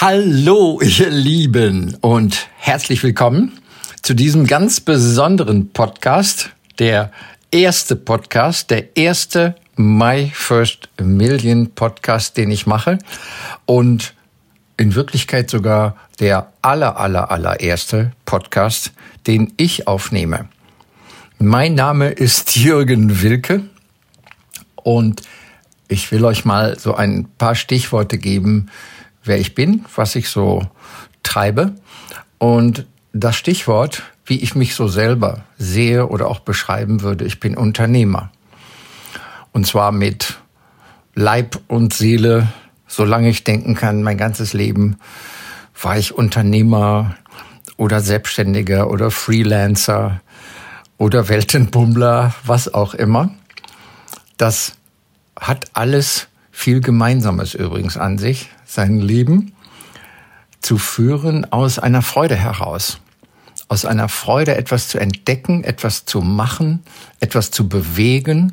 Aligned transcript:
Hallo, 0.00 0.80
ihr 0.82 1.08
Lieben, 1.08 1.96
und 2.00 2.48
herzlich 2.58 3.02
willkommen 3.04 3.58
zu 4.02 4.12
diesem 4.12 4.44
ganz 4.44 4.80
besonderen 4.80 5.70
Podcast, 5.70 6.50
der 6.80 7.12
erste 7.52 7.94
Podcast, 7.94 8.70
der 8.70 8.96
erste 8.96 9.54
My 9.76 10.30
First 10.34 10.88
Million 11.00 11.70
Podcast, 11.70 12.36
den 12.36 12.50
ich 12.50 12.66
mache 12.66 12.98
und 13.66 14.14
in 14.76 14.96
Wirklichkeit 14.96 15.48
sogar 15.48 15.96
der 16.18 16.52
aller, 16.60 16.98
aller, 16.98 17.30
allererste 17.30 18.12
Podcast, 18.24 18.92
den 19.28 19.54
ich 19.56 19.86
aufnehme. 19.86 20.48
Mein 21.38 21.76
Name 21.76 22.10
ist 22.10 22.56
Jürgen 22.56 23.22
Wilke 23.22 23.62
und 24.74 25.22
ich 25.86 26.10
will 26.10 26.24
euch 26.24 26.44
mal 26.44 26.78
so 26.78 26.94
ein 26.96 27.28
paar 27.38 27.54
Stichworte 27.54 28.18
geben, 28.18 28.70
wer 29.24 29.38
ich 29.38 29.54
bin, 29.54 29.84
was 29.94 30.14
ich 30.14 30.28
so 30.28 30.62
treibe 31.22 31.74
und 32.38 32.86
das 33.12 33.36
Stichwort, 33.36 34.02
wie 34.26 34.40
ich 34.40 34.54
mich 34.54 34.74
so 34.74 34.88
selber 34.88 35.44
sehe 35.56 36.06
oder 36.06 36.28
auch 36.28 36.40
beschreiben 36.40 37.02
würde, 37.02 37.24
ich 37.24 37.40
bin 37.40 37.56
Unternehmer. 37.56 38.30
Und 39.52 39.66
zwar 39.66 39.92
mit 39.92 40.38
Leib 41.14 41.60
und 41.68 41.94
Seele, 41.94 42.48
solange 42.86 43.28
ich 43.28 43.44
denken 43.44 43.74
kann, 43.74 44.02
mein 44.02 44.18
ganzes 44.18 44.52
Leben 44.52 44.96
war 45.80 45.96
ich 45.96 46.14
Unternehmer 46.14 47.16
oder 47.76 48.00
Selbstständiger 48.00 48.90
oder 48.90 49.10
Freelancer 49.10 50.20
oder 50.98 51.28
Weltenbummler, 51.28 52.34
was 52.44 52.72
auch 52.72 52.94
immer. 52.94 53.30
Das 54.36 54.74
hat 55.38 55.66
alles 55.74 56.28
viel 56.50 56.80
Gemeinsames 56.80 57.54
übrigens 57.54 57.96
an 57.96 58.18
sich, 58.18 58.50
sein 58.74 58.98
Leben 58.98 59.52
zu 60.60 60.78
führen 60.78 61.50
aus 61.52 61.78
einer 61.78 62.02
Freude 62.02 62.36
heraus. 62.36 62.98
Aus 63.68 63.84
einer 63.84 64.08
Freude, 64.08 64.56
etwas 64.56 64.88
zu 64.88 64.98
entdecken, 64.98 65.64
etwas 65.64 66.04
zu 66.04 66.20
machen, 66.20 66.82
etwas 67.20 67.50
zu 67.50 67.68
bewegen, 67.68 68.52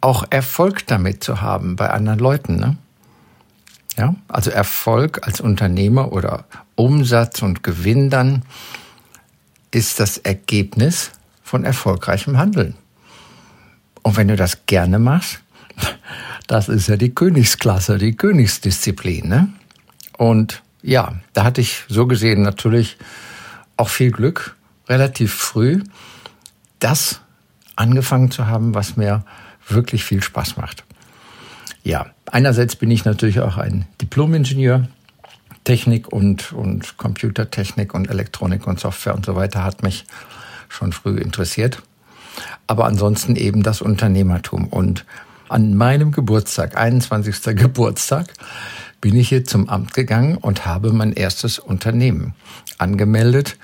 auch 0.00 0.24
Erfolg 0.30 0.86
damit 0.86 1.22
zu 1.22 1.40
haben 1.40 1.76
bei 1.76 1.90
anderen 1.90 2.18
Leuten. 2.18 2.56
Ne? 2.56 2.76
Ja, 3.96 4.14
also 4.28 4.50
Erfolg 4.50 5.26
als 5.26 5.40
Unternehmer 5.40 6.12
oder 6.12 6.44
Umsatz 6.74 7.42
und 7.42 7.62
Gewinn 7.62 8.10
dann 8.10 8.42
ist 9.70 10.00
das 10.00 10.18
Ergebnis 10.18 11.10
von 11.42 11.64
erfolgreichem 11.64 12.38
Handeln. 12.38 12.74
Und 14.02 14.16
wenn 14.16 14.28
du 14.28 14.36
das 14.36 14.66
gerne 14.66 14.98
machst, 14.98 15.40
das 16.46 16.68
ist 16.68 16.88
ja 16.88 16.96
die 16.96 17.14
Königsklasse, 17.14 17.98
die 17.98 18.16
Königsdisziplin. 18.16 19.28
Ne? 19.28 19.48
Und 20.16 20.62
ja, 20.82 21.14
da 21.32 21.44
hatte 21.44 21.60
ich 21.60 21.84
so 21.88 22.06
gesehen 22.06 22.42
natürlich 22.42 22.96
auch 23.76 23.88
viel 23.88 24.10
Glück, 24.10 24.56
relativ 24.88 25.34
früh, 25.34 25.82
das 26.78 27.20
angefangen 27.74 28.30
zu 28.30 28.46
haben, 28.46 28.74
was 28.74 28.96
mir 28.96 29.24
wirklich 29.68 30.04
viel 30.04 30.22
Spaß 30.22 30.56
macht. 30.56 30.84
Ja, 31.82 32.06
einerseits 32.30 32.76
bin 32.76 32.90
ich 32.90 33.04
natürlich 33.04 33.40
auch 33.40 33.56
ein 33.56 33.86
Diplom-Ingenieur. 34.00 34.88
Technik 35.64 36.12
und, 36.12 36.52
und 36.52 36.96
Computertechnik 36.96 37.92
und 37.92 38.08
Elektronik 38.08 38.68
und 38.68 38.78
Software 38.78 39.16
und 39.16 39.26
so 39.26 39.34
weiter 39.34 39.64
hat 39.64 39.82
mich 39.82 40.04
schon 40.68 40.92
früh 40.92 41.18
interessiert. 41.18 41.82
Aber 42.68 42.84
ansonsten 42.84 43.34
eben 43.34 43.64
das 43.64 43.82
Unternehmertum. 43.82 44.68
Und 44.68 45.04
an 45.48 45.74
meinem 45.74 46.12
Geburtstag, 46.12 46.76
21. 46.76 47.56
Geburtstag, 47.56 48.32
bin 49.00 49.16
ich 49.16 49.28
hier 49.28 49.44
zum 49.44 49.68
Amt 49.68 49.94
gegangen 49.94 50.36
und 50.36 50.66
habe 50.66 50.92
mein 50.92 51.12
erstes 51.12 51.58
Unternehmen 51.58 52.34
angemeldet, 52.78 53.56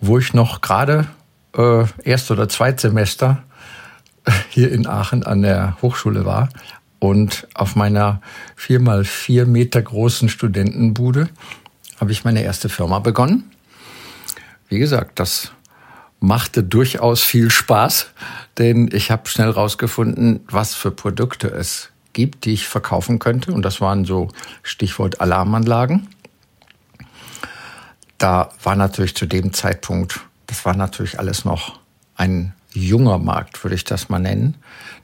wo 0.00 0.18
ich 0.18 0.34
noch 0.34 0.60
gerade 0.60 1.06
äh, 1.56 1.84
erst 2.04 2.30
oder 2.30 2.48
Zweitsemester 2.48 3.42
hier 4.48 4.72
in 4.72 4.86
Aachen 4.86 5.24
an 5.24 5.42
der 5.42 5.76
Hochschule 5.82 6.24
war 6.24 6.48
und 6.98 7.48
auf 7.54 7.76
meiner 7.76 8.20
vier 8.56 8.80
mal 8.80 9.04
vier 9.04 9.46
Meter 9.46 9.82
großen 9.82 10.28
Studentenbude 10.28 11.28
habe 11.98 12.12
ich 12.12 12.24
meine 12.24 12.42
erste 12.42 12.68
Firma 12.68 12.98
begonnen. 12.98 13.50
Wie 14.68 14.78
gesagt, 14.78 15.18
das 15.18 15.52
machte 16.20 16.62
durchaus 16.62 17.22
viel 17.22 17.50
Spaß, 17.50 18.10
denn 18.58 18.90
ich 18.92 19.10
habe 19.10 19.28
schnell 19.28 19.50
rausgefunden, 19.50 20.40
was 20.48 20.74
für 20.74 20.90
Produkte 20.90 21.48
es 21.48 21.90
gibt, 22.12 22.44
die 22.44 22.52
ich 22.52 22.68
verkaufen 22.68 23.18
könnte. 23.18 23.52
Und 23.52 23.62
das 23.62 23.80
waren 23.80 24.04
so 24.04 24.28
Stichwort 24.62 25.20
Alarmanlagen. 25.20 26.08
Da 28.18 28.50
war 28.62 28.76
natürlich 28.76 29.16
zu 29.16 29.26
dem 29.26 29.52
Zeitpunkt, 29.54 30.20
das 30.46 30.64
war 30.66 30.76
natürlich 30.76 31.18
alles 31.18 31.44
noch 31.44 31.80
ein 32.16 32.52
junger 32.72 33.18
Markt, 33.18 33.64
würde 33.64 33.76
ich 33.76 33.84
das 33.84 34.10
mal 34.10 34.18
nennen. 34.18 34.56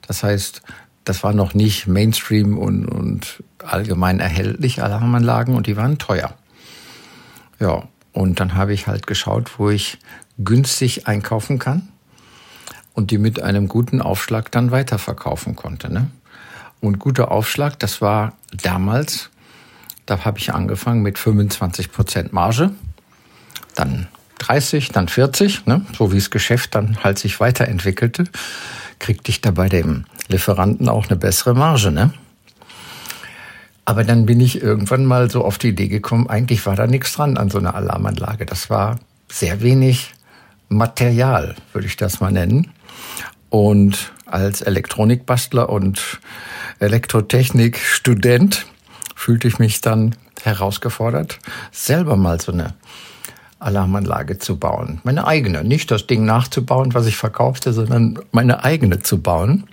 Das 0.05 0.23
heißt, 0.23 0.61
das 1.03 1.23
war 1.23 1.33
noch 1.33 1.53
nicht 1.53 1.87
Mainstream 1.87 2.57
und, 2.57 2.85
und 2.85 3.43
allgemein 3.63 4.19
erhältlich, 4.19 4.83
Alarmanlagen, 4.83 5.55
und 5.55 5.65
die 5.65 5.77
waren 5.77 5.97
teuer. 5.97 6.35
Ja, 7.59 7.87
und 8.11 8.39
dann 8.39 8.55
habe 8.55 8.73
ich 8.73 8.87
halt 8.87 9.07
geschaut, 9.07 9.57
wo 9.57 9.69
ich 9.69 9.97
günstig 10.37 11.07
einkaufen 11.07 11.59
kann 11.59 11.89
und 12.93 13.11
die 13.11 13.17
mit 13.17 13.41
einem 13.41 13.67
guten 13.67 14.01
Aufschlag 14.01 14.51
dann 14.51 14.71
weiterverkaufen 14.71 15.55
konnte. 15.55 15.91
Ne? 15.91 16.07
Und 16.81 16.99
guter 16.99 17.31
Aufschlag, 17.31 17.79
das 17.79 18.01
war 18.01 18.33
damals, 18.51 19.29
da 20.05 20.23
habe 20.25 20.39
ich 20.39 20.53
angefangen 20.53 21.01
mit 21.01 21.17
25 21.17 21.91
Prozent 21.91 22.33
Marge, 22.33 22.71
dann 23.75 24.07
30, 24.39 24.89
dann 24.89 25.07
40, 25.07 25.65
ne? 25.65 25.85
so 25.97 26.11
wie 26.11 26.17
das 26.17 26.29
Geschäft 26.29 26.75
dann 26.75 27.03
halt 27.03 27.19
sich 27.19 27.39
weiterentwickelte, 27.39 28.25
kriegte 28.99 29.29
ich 29.29 29.41
da 29.41 29.51
bei 29.51 29.69
dem 29.69 30.05
Lieferanten 30.27 30.89
auch 30.89 31.07
eine 31.07 31.17
bessere 31.17 31.53
Marge. 31.53 31.91
Ne? 31.91 32.13
Aber 33.85 34.03
dann 34.03 34.25
bin 34.25 34.39
ich 34.39 34.61
irgendwann 34.61 35.05
mal 35.05 35.31
so 35.31 35.45
auf 35.45 35.57
die 35.57 35.69
Idee 35.69 35.87
gekommen, 35.87 36.27
eigentlich 36.29 36.65
war 36.65 36.75
da 36.75 36.87
nichts 36.87 37.13
dran 37.13 37.37
an 37.37 37.49
so 37.49 37.57
einer 37.57 37.75
Alarmanlage. 37.75 38.45
Das 38.45 38.69
war 38.69 38.99
sehr 39.29 39.61
wenig 39.61 40.13
Material, 40.69 41.55
würde 41.73 41.87
ich 41.87 41.97
das 41.97 42.19
mal 42.19 42.31
nennen. 42.31 42.71
Und 43.49 44.11
als 44.25 44.61
Elektronikbastler 44.61 45.69
und 45.69 46.19
Elektrotechnik-Student 46.79 48.65
fühlte 49.15 49.47
ich 49.47 49.59
mich 49.59 49.81
dann 49.81 50.15
herausgefordert, 50.43 51.39
selber 51.71 52.17
mal 52.17 52.39
so 52.39 52.51
eine 52.51 52.73
Alarmanlage 53.59 54.37
zu 54.37 54.57
bauen. 54.59 54.99
Meine 55.03 55.25
eigene. 55.25 55.63
Nicht 55.63 55.89
das 55.89 56.05
Ding 56.07 56.25
nachzubauen, 56.25 56.93
was 56.93 57.07
ich 57.07 57.17
verkaufte, 57.17 57.73
sondern 57.73 58.19
meine 58.31 58.63
eigene 58.63 59.01
zu 59.01 59.21
bauen. 59.21 59.67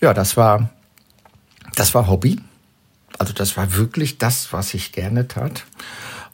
Ja, 0.00 0.12
das 0.12 0.36
war, 0.36 0.70
das 1.74 1.94
war 1.94 2.08
Hobby. 2.08 2.40
Also 3.18 3.32
das 3.32 3.56
war 3.56 3.76
wirklich 3.76 4.18
das, 4.18 4.52
was 4.52 4.74
ich 4.74 4.92
gerne 4.92 5.28
tat. 5.28 5.64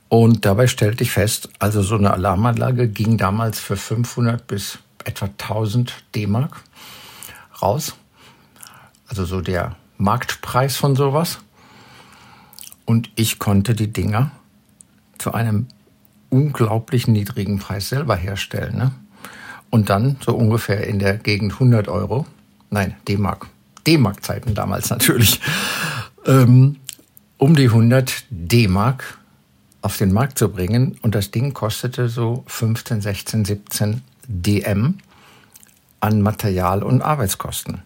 Und 0.08 0.46
dabei 0.46 0.66
stellte 0.66 1.02
ich 1.02 1.10
fest, 1.10 1.50
also 1.58 1.82
so 1.82 1.96
eine 1.96 2.12
Alarmanlage 2.12 2.88
ging 2.88 3.18
damals 3.18 3.60
für 3.60 3.76
500 3.76 4.46
bis 4.46 4.78
etwa 5.04 5.26
1000 5.26 5.92
D-Mark 6.14 6.62
raus. 7.60 7.94
Also 9.06 9.24
so 9.24 9.40
der 9.40 9.76
Marktpreis 9.98 10.76
von 10.76 10.96
sowas. 10.96 11.38
Und 12.84 13.10
ich 13.16 13.38
konnte 13.38 13.74
die 13.74 13.92
Dinger 13.92 14.30
zu 15.18 15.34
einem 15.34 15.66
unglaublich 16.30 17.06
niedrigen 17.06 17.58
Preis 17.58 17.90
selber 17.90 18.16
herstellen. 18.16 18.76
Ne? 18.76 18.92
Und 19.70 19.90
dann 19.90 20.16
so 20.24 20.34
ungefähr 20.34 20.86
in 20.86 20.98
der 20.98 21.18
Gegend 21.18 21.52
100 21.54 21.88
Euro. 21.88 22.26
Nein, 22.70 22.94
D-Mark. 23.06 23.48
D-Mark-Zeiten 23.86 24.54
damals 24.54 24.90
natürlich. 24.90 25.40
Ähm, 26.26 26.76
um 27.36 27.56
die 27.56 27.66
100 27.66 28.24
D-Mark 28.30 29.18
auf 29.82 29.96
den 29.96 30.12
Markt 30.12 30.38
zu 30.38 30.50
bringen. 30.50 30.98
Und 31.02 31.14
das 31.14 31.30
Ding 31.30 31.54
kostete 31.54 32.08
so 32.08 32.44
15, 32.46 33.00
16, 33.00 33.44
17 33.44 34.02
DM 34.26 34.98
an 36.00 36.22
Material- 36.22 36.82
und 36.82 37.02
Arbeitskosten. 37.02 37.82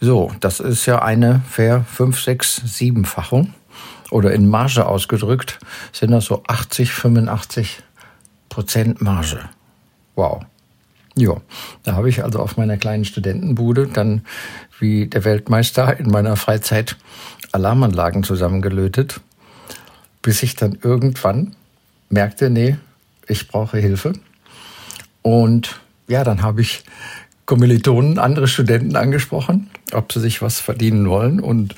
So, 0.00 0.32
das 0.40 0.60
ist 0.60 0.86
ja 0.86 1.02
eine 1.02 1.42
fair 1.48 1.84
5, 1.84 2.20
6, 2.20 2.62
7-Fachung. 2.66 3.54
oder 4.10 4.32
in 4.32 4.48
Marge 4.48 4.86
ausgedrückt 4.86 5.58
sind 5.92 6.10
das 6.10 6.24
so 6.24 6.42
80, 6.46 6.92
85 6.92 7.82
Prozent 8.48 9.00
Marge. 9.00 9.38
Wow. 10.16 10.42
Ja, 11.16 11.36
da 11.82 11.94
habe 11.94 12.08
ich 12.08 12.22
also 12.24 12.40
auf 12.40 12.56
meiner 12.56 12.76
kleinen 12.76 13.04
Studentenbude 13.04 13.88
dann 13.88 14.22
wie 14.78 15.06
der 15.06 15.24
Weltmeister 15.24 15.98
in 15.98 16.10
meiner 16.10 16.36
Freizeit 16.36 16.96
Alarmanlagen 17.52 18.22
zusammengelötet, 18.22 19.20
bis 20.22 20.42
ich 20.42 20.56
dann 20.56 20.78
irgendwann 20.82 21.56
merkte, 22.08 22.50
nee, 22.50 22.76
ich 23.26 23.48
brauche 23.48 23.78
Hilfe. 23.78 24.12
Und 25.22 25.80
ja, 26.08 26.24
dann 26.24 26.42
habe 26.42 26.60
ich 26.60 26.84
Kommilitonen, 27.46 28.18
andere 28.18 28.48
Studenten 28.48 28.96
angesprochen, 28.96 29.70
ob 29.92 30.12
sie 30.12 30.20
sich 30.20 30.42
was 30.42 30.60
verdienen 30.60 31.08
wollen. 31.08 31.40
Und 31.40 31.74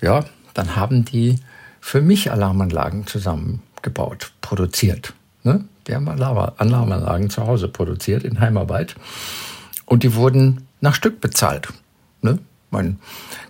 ja, 0.00 0.24
dann 0.54 0.76
haben 0.76 1.04
die 1.04 1.40
für 1.80 2.00
mich 2.00 2.30
Alarmanlagen 2.30 3.06
zusammengebaut, 3.06 4.32
produziert. 4.40 5.14
Ne? 5.42 5.64
Die 5.86 5.94
haben 5.94 6.08
Alarmanlagen 6.08 7.30
zu 7.30 7.46
Hause 7.46 7.68
produziert 7.68 8.24
in 8.24 8.40
Heimarbeit. 8.40 8.96
Und 9.84 10.02
die 10.02 10.14
wurden 10.14 10.66
nach 10.80 10.94
Stück 10.94 11.20
bezahlt. 11.20 11.68
Man 12.70 12.98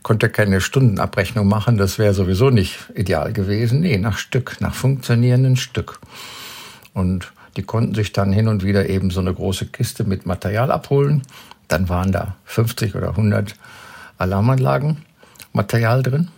konnte 0.02 0.28
keine 0.28 0.60
Stundenabrechnung 0.60 1.48
machen, 1.48 1.78
das 1.78 1.98
wäre 1.98 2.14
sowieso 2.14 2.50
nicht 2.50 2.78
ideal 2.94 3.32
gewesen. 3.32 3.80
Nee, 3.80 3.98
nach 3.98 4.18
Stück, 4.18 4.60
nach 4.60 4.74
funktionierenden 4.74 5.56
Stück. 5.56 6.00
Und 6.92 7.32
die 7.56 7.62
konnten 7.62 7.94
sich 7.94 8.12
dann 8.12 8.32
hin 8.32 8.48
und 8.48 8.64
wieder 8.64 8.88
eben 8.88 9.10
so 9.10 9.20
eine 9.20 9.32
große 9.32 9.66
Kiste 9.66 10.04
mit 10.04 10.26
Material 10.26 10.70
abholen. 10.70 11.22
Dann 11.68 11.88
waren 11.88 12.12
da 12.12 12.36
50 12.44 12.94
oder 12.94 13.10
100 13.10 13.56
Alarmanlagen 14.18 14.98
Material 15.52 16.02
drin. 16.02 16.28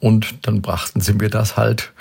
Und 0.00 0.46
dann 0.46 0.62
brachten 0.62 1.00
sie 1.00 1.14
mir 1.14 1.28
das 1.28 1.56
halt 1.56 1.92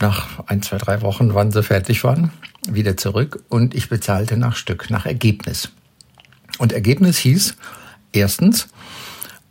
nach 0.00 0.46
ein, 0.46 0.62
zwei, 0.62 0.78
drei 0.78 1.02
Wochen, 1.02 1.34
wann 1.34 1.50
sie 1.50 1.62
fertig 1.62 2.04
waren, 2.04 2.32
wieder 2.68 2.96
zurück. 2.96 3.42
Und 3.48 3.74
ich 3.74 3.88
bezahlte 3.88 4.36
nach 4.36 4.56
Stück, 4.56 4.90
nach 4.90 5.06
Ergebnis. 5.06 5.70
Und 6.58 6.72
Ergebnis 6.72 7.18
hieß 7.18 7.56
erstens, 8.12 8.68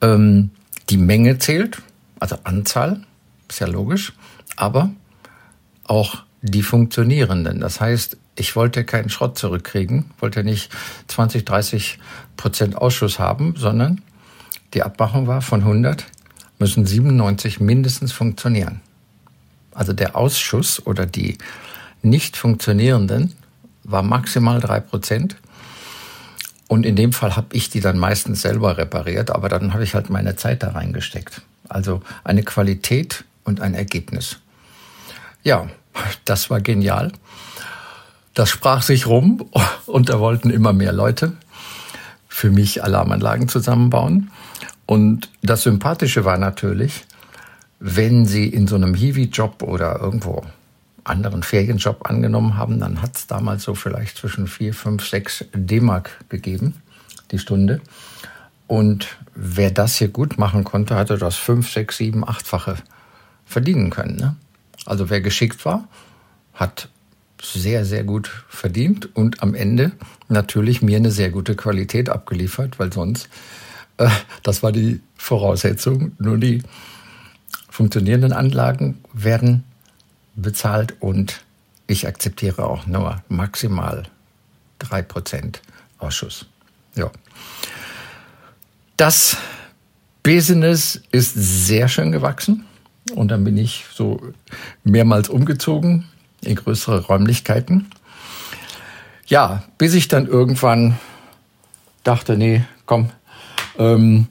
ähm, 0.02 0.52
die 0.90 0.98
Menge 0.98 1.38
zählt, 1.40 1.82
also 2.20 2.38
Anzahl, 2.44 3.02
ist 3.50 3.60
ja 3.60 3.68
logisch, 3.68 4.14
aber 4.56 4.92
auch 5.84 6.24
die 6.42 6.64
funktionierenden. 6.64 7.60
Das 7.60 7.82
heißt, 7.82 8.18
ich 8.36 8.56
wollte 8.56 8.84
keinen 8.84 9.10
Schrott 9.10 9.38
zurückkriegen, 9.38 10.12
wollte 10.20 10.44
nicht 10.44 10.72
20, 11.08 11.46
30 11.46 12.00
Prozent 12.38 12.76
Ausschuss 12.76 13.20
haben, 13.20 13.56
sondern 13.58 14.02
die 14.74 14.84
Abmachung 14.84 15.28
war 15.28 15.42
von 15.42 15.62
100 15.62 16.06
müssen 16.62 16.86
97 16.86 17.60
mindestens 17.60 18.12
funktionieren. 18.12 18.82
Also 19.74 19.94
der 19.94 20.16
Ausschuss 20.16 20.86
oder 20.86 21.06
die 21.06 21.38
nicht 22.02 22.38
funktionierenden 22.38 23.34
war 23.84 24.04
maximal 24.04 24.60
drei 24.60 24.80
Prozent. 24.80 25.36
Und 26.72 26.86
in 26.86 26.96
dem 26.96 27.12
Fall 27.12 27.36
habe 27.36 27.48
ich 27.52 27.70
die 27.70 27.82
dann 27.82 27.98
meistens 27.98 28.44
selber 28.44 28.78
repariert, 28.78 29.30
aber 29.30 29.50
dann 29.50 29.74
habe 29.74 29.84
ich 29.84 29.94
halt 29.94 30.10
meine 30.10 30.38
Zeit 30.38 30.64
da 30.64 30.70
reingesteckt. 30.70 31.42
Also 31.68 32.02
eine 32.24 32.44
Qualität 32.44 33.26
und 33.44 33.60
ein 33.60 33.74
Ergebnis. 33.74 34.38
Ja, 35.44 35.68
das 36.24 36.50
war 36.50 36.62
genial. 36.62 37.12
Das 38.34 38.50
sprach 38.50 38.84
sich 38.84 39.06
rum 39.06 39.50
und 39.86 40.08
da 40.08 40.22
wollten 40.22 40.50
immer 40.50 40.72
mehr 40.72 40.94
Leute 40.94 41.34
für 42.30 42.50
mich 42.50 42.82
Alarmanlagen 42.82 43.50
zusammenbauen. 43.50 44.32
Und 44.86 45.30
das 45.42 45.64
Sympathische 45.64 46.24
war 46.24 46.38
natürlich, 46.38 47.04
wenn 47.82 48.26
sie 48.26 48.48
in 48.48 48.68
so 48.68 48.78
einem 48.78 48.94
Hiwi-Job 48.94 49.62
oder 49.62 50.00
irgendwo 50.00 50.46
anderen 51.04 51.44
Ferienjob 51.44 52.10
angenommen 52.10 52.58
haben, 52.58 52.80
dann 52.80 53.02
hat 53.02 53.18
es 53.18 53.28
damals 53.28 53.64
so 53.64 53.76
vielleicht 53.76 54.18
zwischen 54.18 54.48
4, 54.48 54.74
5, 54.74 55.08
6 55.08 55.46
D-Mark 55.54 56.26
gegeben, 56.30 56.76
die 57.32 57.40
Stunde. 57.40 57.82
Und 58.68 59.18
wer 59.36 59.72
das 59.72 59.96
hier 59.96 60.08
gut 60.08 60.38
machen 60.38 60.64
konnte, 60.64 60.96
hatte 60.96 61.18
das 61.18 61.36
5, 61.36 61.70
6, 61.70 61.98
7, 61.98 62.26
8-fache 62.26 62.78
verdienen 63.46 63.90
können. 63.90 64.16
Ne? 64.16 64.36
Also 64.86 65.10
wer 65.10 65.22
geschickt 65.22 65.66
war, 65.66 65.88
hat 66.54 66.90
sehr, 67.42 67.86
sehr 67.86 68.04
gut 68.04 68.46
verdient 68.48 69.16
und 69.16 69.42
am 69.42 69.56
Ende 69.56 69.92
natürlich 70.30 70.82
mir 70.82 70.98
eine 70.98 71.12
sehr 71.12 71.32
gute 71.32 71.56
Qualität 71.56 72.10
abgeliefert, 72.10 72.80
weil 72.80 72.94
sonst, 72.94 73.30
äh, 73.98 74.10
das 74.44 74.62
war 74.64 74.72
die 74.72 75.02
Voraussetzung, 75.16 76.12
nur 76.20 76.38
die 76.38 76.62
funktionierenden 77.70 78.34
Anlagen 78.34 79.00
werden 79.14 79.64
bezahlt 80.36 80.96
und 81.02 81.42
ich 81.88 82.08
akzeptiere 82.08 82.66
auch 82.66 82.86
nur 82.86 83.22
maximal 83.28 84.04
3% 84.80 85.58
Ausschuss. 85.98 86.46
Ja. 86.96 87.12
Das 88.98 89.38
Business 90.24 91.02
ist 91.12 91.34
sehr 91.34 91.88
schön 91.88 92.12
gewachsen. 92.12 92.66
Und 93.16 93.30
dann 93.30 93.44
bin 93.44 93.58
ich 93.58 93.86
so 93.94 94.22
mehrmals 94.84 95.30
umgezogen 95.30 96.08
in 96.42 96.56
größere 96.56 97.06
Räumlichkeiten. 97.06 97.90
Ja, 99.26 99.64
bis 99.78 99.94
ich 99.94 100.08
dann 100.08 100.28
irgendwann 100.28 100.98
dachte, 102.04 102.38
nee, 102.38 102.64
komm, 102.86 103.10
ähm, 103.78 104.28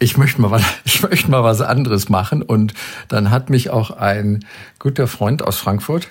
ich 0.00 0.16
möchte 0.16 0.40
mal 0.40 0.50
was, 0.50 0.64
ich 0.84 1.00
möchte 1.02 1.30
mal 1.30 1.44
was 1.44 1.60
anderes 1.60 2.08
machen. 2.08 2.42
Und 2.42 2.74
dann 3.06 3.30
hat 3.30 3.50
mich 3.50 3.70
auch 3.70 3.92
ein 3.92 4.44
guter 4.80 5.06
Freund 5.06 5.42
aus 5.44 5.58
Frankfurt 5.58 6.08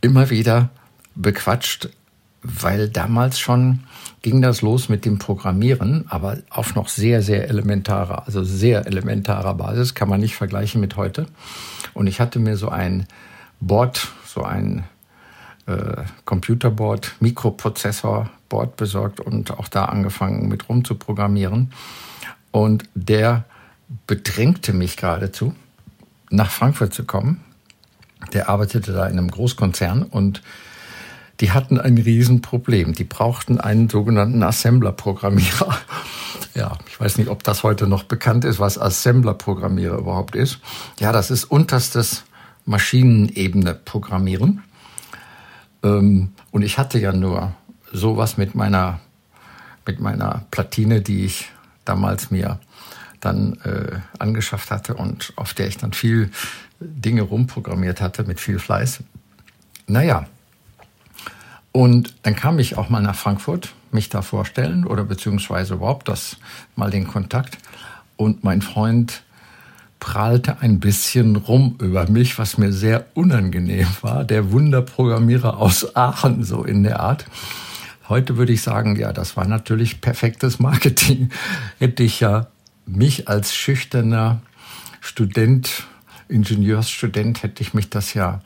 immer 0.00 0.30
wieder 0.30 0.70
bequatscht, 1.14 1.90
weil 2.42 2.88
damals 2.88 3.38
schon 3.38 3.80
ging 4.22 4.42
das 4.42 4.62
los 4.62 4.88
mit 4.88 5.04
dem 5.04 5.18
Programmieren, 5.18 6.06
aber 6.08 6.38
auf 6.48 6.74
noch 6.74 6.88
sehr, 6.88 7.22
sehr 7.22 7.48
elementarer, 7.48 8.26
also 8.26 8.42
sehr 8.42 8.86
elementarer 8.86 9.54
Basis, 9.54 9.94
kann 9.94 10.08
man 10.08 10.20
nicht 10.20 10.36
vergleichen 10.36 10.80
mit 10.80 10.96
heute. 10.96 11.26
Und 11.94 12.06
ich 12.06 12.20
hatte 12.20 12.38
mir 12.38 12.56
so 12.56 12.68
ein 12.68 13.06
Board, 13.60 14.08
so 14.26 14.42
ein 14.42 14.84
äh, 15.66 16.02
Computerboard, 16.24 17.16
Mikroprozessorboard 17.20 18.76
besorgt 18.76 19.20
und 19.20 19.50
auch 19.52 19.68
da 19.68 19.86
angefangen 19.86 20.48
mit 20.48 20.68
rum 20.68 20.84
zu 20.84 20.94
programmieren. 20.94 21.72
Und 22.50 22.84
der 22.94 23.44
bedrängte 24.06 24.72
mich 24.72 24.96
geradezu, 24.96 25.54
nach 26.30 26.50
Frankfurt 26.50 26.94
zu 26.94 27.04
kommen. 27.04 27.40
Der 28.32 28.48
arbeitete 28.48 28.92
da 28.92 29.06
in 29.06 29.18
einem 29.18 29.30
Großkonzern 29.30 30.02
und 30.02 30.42
die 31.40 31.52
hatten 31.52 31.80
ein 31.80 31.96
Riesenproblem. 31.96 32.94
Die 32.94 33.04
brauchten 33.04 33.60
einen 33.60 33.88
sogenannten 33.88 34.42
Assembler-Programmierer. 34.42 35.76
Ja, 36.52 36.76
ich 36.88 36.98
weiß 36.98 37.18
nicht, 37.18 37.28
ob 37.28 37.44
das 37.44 37.62
heute 37.62 37.86
noch 37.86 38.02
bekannt 38.02 38.44
ist, 38.44 38.58
was 38.58 38.76
Assembler-Programmierer 38.76 39.98
überhaupt 39.98 40.34
ist. 40.34 40.58
Ja, 40.98 41.12
das 41.12 41.30
ist 41.30 41.44
unterstes 41.44 42.24
Maschinenebene 42.64 43.74
Programmieren. 43.74 44.64
Ähm, 45.84 46.32
und 46.50 46.62
ich 46.62 46.76
hatte 46.76 46.98
ja 46.98 47.12
nur 47.12 47.52
sowas 47.92 48.36
mit 48.36 48.56
meiner, 48.56 48.98
mit 49.86 50.00
meiner 50.00 50.44
Platine, 50.50 51.00
die 51.02 51.24
ich 51.24 51.50
damals 51.84 52.30
mir 52.30 52.58
dann 53.20 53.58
äh, 53.64 53.98
angeschafft 54.18 54.70
hatte 54.70 54.94
und 54.94 55.32
auf 55.36 55.54
der 55.54 55.68
ich 55.68 55.76
dann 55.76 55.92
viel 55.92 56.30
Dinge 56.80 57.22
rumprogrammiert 57.22 58.00
hatte 58.00 58.24
mit 58.24 58.40
viel 58.40 58.58
Fleiß. 58.58 59.00
Naja, 59.86 60.26
und 61.72 62.14
dann 62.22 62.34
kam 62.34 62.58
ich 62.58 62.76
auch 62.76 62.88
mal 62.88 63.02
nach 63.02 63.14
Frankfurt, 63.14 63.74
mich 63.92 64.08
da 64.08 64.22
vorstellen 64.22 64.86
oder 64.86 65.04
beziehungsweise 65.04 65.74
überhaupt 65.74 66.08
das 66.08 66.36
mal 66.76 66.90
den 66.90 67.06
Kontakt. 67.06 67.58
Und 68.16 68.44
mein 68.44 68.62
Freund 68.62 69.22
prahlte 70.00 70.60
ein 70.60 70.80
bisschen 70.80 71.36
rum 71.36 71.76
über 71.80 72.08
mich, 72.08 72.38
was 72.38 72.58
mir 72.58 72.72
sehr 72.72 73.06
unangenehm 73.14 73.86
war. 74.00 74.24
Der 74.24 74.50
Wunderprogrammierer 74.50 75.58
aus 75.58 75.94
Aachen, 75.94 76.42
so 76.42 76.64
in 76.64 76.82
der 76.82 77.00
Art. 77.00 77.26
Heute 78.10 78.36
würde 78.36 78.52
ich 78.52 78.62
sagen, 78.62 78.96
ja, 78.96 79.12
das 79.12 79.36
war 79.36 79.46
natürlich 79.46 80.00
perfektes 80.00 80.58
Marketing. 80.58 81.30
Hätte 81.78 82.02
ich 82.02 82.18
ja 82.18 82.48
mich 82.84 83.28
als 83.28 83.54
schüchterner 83.54 84.42
Student, 85.00 85.84
Ingenieursstudent, 86.28 87.44
hätte 87.44 87.62
ich 87.62 87.72
mich 87.72 87.88
das 87.88 88.14
ja 88.14 88.40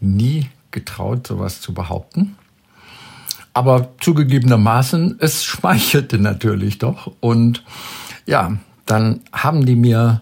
nie 0.00 0.48
getraut, 0.70 1.26
sowas 1.26 1.62
zu 1.62 1.72
behaupten. 1.72 2.36
Aber 3.54 3.88
zugegebenermaßen, 4.00 5.16
es 5.18 5.44
schmeichelte 5.44 6.18
natürlich 6.18 6.76
doch. 6.78 7.10
Und 7.20 7.64
ja, 8.26 8.58
dann 8.84 9.20
haben 9.32 9.64
die 9.64 9.76
mir 9.76 10.20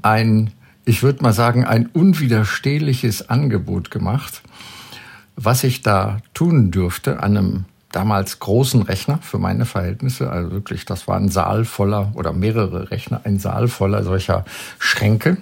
ein, 0.00 0.50
ich 0.86 1.02
würde 1.02 1.22
mal 1.22 1.34
sagen, 1.34 1.66
ein 1.66 1.88
unwiderstehliches 1.88 3.28
Angebot 3.28 3.90
gemacht, 3.90 4.42
was 5.36 5.62
ich 5.62 5.82
da 5.82 6.20
tun 6.32 6.70
dürfte 6.70 7.22
an 7.22 7.36
einem 7.36 7.64
damals 7.94 8.40
großen 8.40 8.82
Rechner 8.82 9.18
für 9.22 9.38
meine 9.38 9.66
Verhältnisse. 9.66 10.30
Also 10.30 10.50
wirklich, 10.50 10.84
das 10.84 11.06
war 11.06 11.16
ein 11.16 11.28
Saal 11.28 11.64
voller 11.64 12.12
oder 12.14 12.32
mehrere 12.32 12.90
Rechner, 12.90 13.20
ein 13.24 13.38
Saal 13.38 13.68
voller 13.68 14.02
solcher 14.02 14.44
Schränke. 14.78 15.36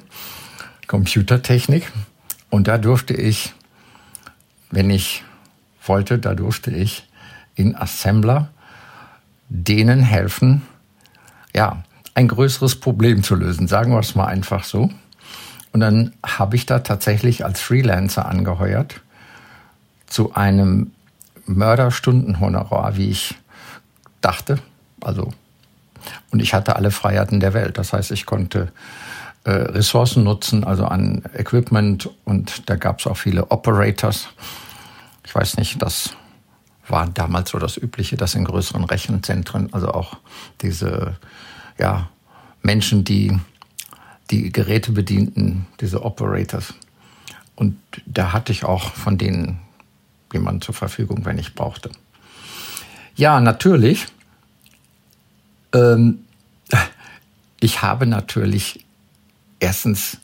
Computertechnik. 0.86 1.90
Und 2.50 2.68
da 2.68 2.76
durfte 2.76 3.14
ich, 3.14 3.54
wenn 4.70 4.90
ich 4.90 5.24
wollte, 5.86 6.18
da 6.18 6.34
durfte 6.34 6.70
ich 6.70 7.08
in 7.54 7.74
Assembler 7.74 8.50
denen 9.48 10.00
helfen, 10.00 10.62
ja, 11.54 11.82
ein 12.14 12.28
größeres 12.28 12.76
Problem 12.80 13.22
zu 13.22 13.34
lösen. 13.34 13.68
Sagen 13.68 13.92
wir 13.92 14.00
es 14.00 14.14
mal 14.14 14.26
einfach 14.26 14.64
so. 14.64 14.90
Und 15.72 15.80
dann 15.80 16.12
habe 16.24 16.56
ich 16.56 16.66
da 16.66 16.80
tatsächlich 16.80 17.44
als 17.44 17.62
Freelancer 17.62 18.26
angeheuert 18.26 19.00
zu 20.06 20.34
einem 20.34 20.90
Mörderstundenhonorar, 21.46 22.96
wie 22.96 23.10
ich 23.10 23.34
dachte. 24.20 24.58
Also, 25.00 25.32
und 26.30 26.40
ich 26.40 26.54
hatte 26.54 26.76
alle 26.76 26.90
Freiheiten 26.90 27.40
der 27.40 27.54
Welt. 27.54 27.78
Das 27.78 27.92
heißt, 27.92 28.10
ich 28.10 28.26
konnte 28.26 28.72
äh, 29.44 29.50
Ressourcen 29.50 30.24
nutzen, 30.24 30.64
also 30.64 30.84
an 30.84 31.22
Equipment 31.34 32.10
und 32.24 32.68
da 32.70 32.76
gab 32.76 33.00
es 33.00 33.06
auch 33.06 33.16
viele 33.16 33.50
Operators. 33.50 34.28
Ich 35.24 35.34
weiß 35.34 35.56
nicht, 35.56 35.82
das 35.82 36.16
war 36.88 37.08
damals 37.08 37.50
so 37.50 37.58
das 37.58 37.76
Übliche, 37.76 38.16
dass 38.16 38.34
in 38.34 38.44
größeren 38.44 38.84
Rechenzentren, 38.84 39.72
also 39.72 39.88
auch 39.88 40.18
diese 40.60 41.16
ja, 41.78 42.08
Menschen, 42.62 43.04
die 43.04 43.38
die 44.30 44.50
Geräte 44.50 44.92
bedienten, 44.92 45.66
diese 45.80 46.04
Operators. 46.04 46.74
Und 47.54 47.76
da 48.06 48.32
hatte 48.32 48.52
ich 48.52 48.64
auch 48.64 48.92
von 48.92 49.18
denen 49.18 49.60
jemanden 50.32 50.62
zur 50.62 50.74
Verfügung, 50.74 51.24
wenn 51.24 51.38
ich 51.38 51.54
brauchte. 51.54 51.90
Ja, 53.14 53.40
natürlich. 53.40 54.06
Ähm, 55.74 56.24
ich 57.60 57.82
habe 57.82 58.06
natürlich 58.06 58.84
erstens, 59.60 60.18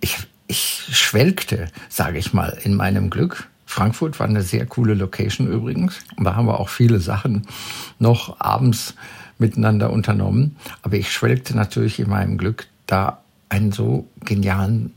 ich, 0.00 0.16
ich 0.46 0.84
schwelgte, 0.90 1.68
sage 1.88 2.18
ich 2.18 2.32
mal, 2.32 2.58
in 2.62 2.74
meinem 2.74 3.10
Glück. 3.10 3.48
Frankfurt 3.66 4.18
war 4.18 4.26
eine 4.26 4.42
sehr 4.42 4.64
coole 4.64 4.94
Location 4.94 5.46
übrigens. 5.46 5.98
Und 6.16 6.24
da 6.24 6.36
haben 6.36 6.46
wir 6.46 6.58
auch 6.58 6.70
viele 6.70 7.00
Sachen 7.00 7.46
noch 7.98 8.40
abends 8.40 8.94
miteinander 9.38 9.90
unternommen. 9.90 10.56
Aber 10.82 10.96
ich 10.96 11.12
schwelgte 11.12 11.54
natürlich 11.54 11.98
in 12.00 12.08
meinem 12.08 12.38
Glück, 12.38 12.66
da 12.86 13.22
einen 13.48 13.72
so 13.72 14.08
genialen 14.24 14.94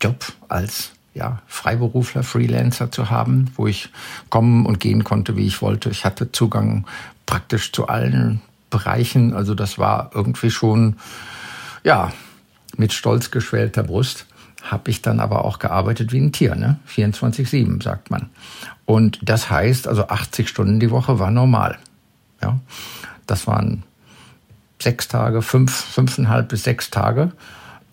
Job 0.00 0.32
als 0.48 0.92
ja, 1.14 1.42
Freiberufler, 1.46 2.22
Freelancer 2.22 2.90
zu 2.90 3.10
haben, 3.10 3.50
wo 3.56 3.66
ich 3.66 3.90
kommen 4.28 4.66
und 4.66 4.80
gehen 4.80 5.04
konnte, 5.04 5.36
wie 5.36 5.46
ich 5.46 5.60
wollte. 5.60 5.90
Ich 5.90 6.04
hatte 6.04 6.32
Zugang 6.32 6.86
praktisch 7.26 7.72
zu 7.72 7.88
allen 7.88 8.40
Bereichen. 8.70 9.34
Also 9.34 9.54
das 9.54 9.78
war 9.78 10.10
irgendwie 10.14 10.50
schon, 10.50 10.96
ja, 11.82 12.12
mit 12.76 12.92
stolz 12.92 13.30
geschwellter 13.30 13.82
Brust 13.82 14.26
habe 14.62 14.90
ich 14.90 15.02
dann 15.02 15.20
aber 15.20 15.44
auch 15.44 15.58
gearbeitet 15.58 16.12
wie 16.12 16.20
ein 16.20 16.32
Tier, 16.32 16.54
ne? 16.54 16.78
24-7, 16.88 17.82
sagt 17.82 18.10
man. 18.10 18.28
Und 18.84 19.18
das 19.22 19.50
heißt, 19.50 19.88
also 19.88 20.08
80 20.08 20.48
Stunden 20.48 20.80
die 20.80 20.90
Woche 20.90 21.18
war 21.18 21.30
normal. 21.30 21.78
Ja? 22.42 22.60
Das 23.26 23.46
waren 23.46 23.84
sechs 24.80 25.08
Tage, 25.08 25.42
fünf, 25.42 25.72
fünfeinhalb 25.72 26.48
bis 26.48 26.64
sechs 26.64 26.90
Tage, 26.90 27.32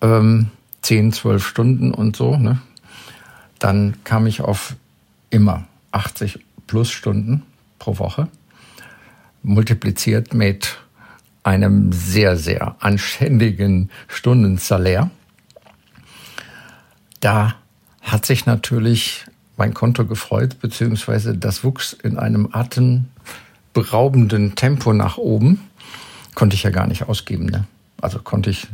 ähm, 0.00 0.48
zehn, 0.82 1.12
zwölf 1.12 1.46
Stunden 1.46 1.92
und 1.92 2.16
so. 2.16 2.36
Ne? 2.36 2.58
Dann 3.58 3.96
kam 4.04 4.26
ich 4.26 4.40
auf 4.40 4.76
immer 5.30 5.66
80 5.92 6.38
plus 6.66 6.90
Stunden 6.90 7.42
pro 7.78 7.98
Woche, 7.98 8.28
multipliziert 9.42 10.34
mit 10.34 10.78
einem 11.42 11.92
sehr, 11.92 12.36
sehr 12.36 12.76
anständigen 12.80 13.90
Stundensalär. 14.06 15.10
Da 17.20 17.54
hat 18.02 18.26
sich 18.26 18.46
natürlich 18.46 19.26
mein 19.56 19.74
Konto 19.74 20.04
gefreut, 20.06 20.60
beziehungsweise 20.60 21.36
das 21.36 21.64
wuchs 21.64 21.92
in 21.92 22.18
einem 22.18 22.48
Atem 22.52 23.06
beraubenden 23.72 24.54
Tempo 24.54 24.92
nach 24.92 25.18
oben. 25.18 25.60
Konnte 26.34 26.54
ich 26.54 26.62
ja 26.62 26.70
gar 26.70 26.86
nicht 26.86 27.08
ausgeben. 27.08 27.46
Ne? 27.46 27.64
Also 28.00 28.20
konnte 28.20 28.50
ich, 28.50 28.68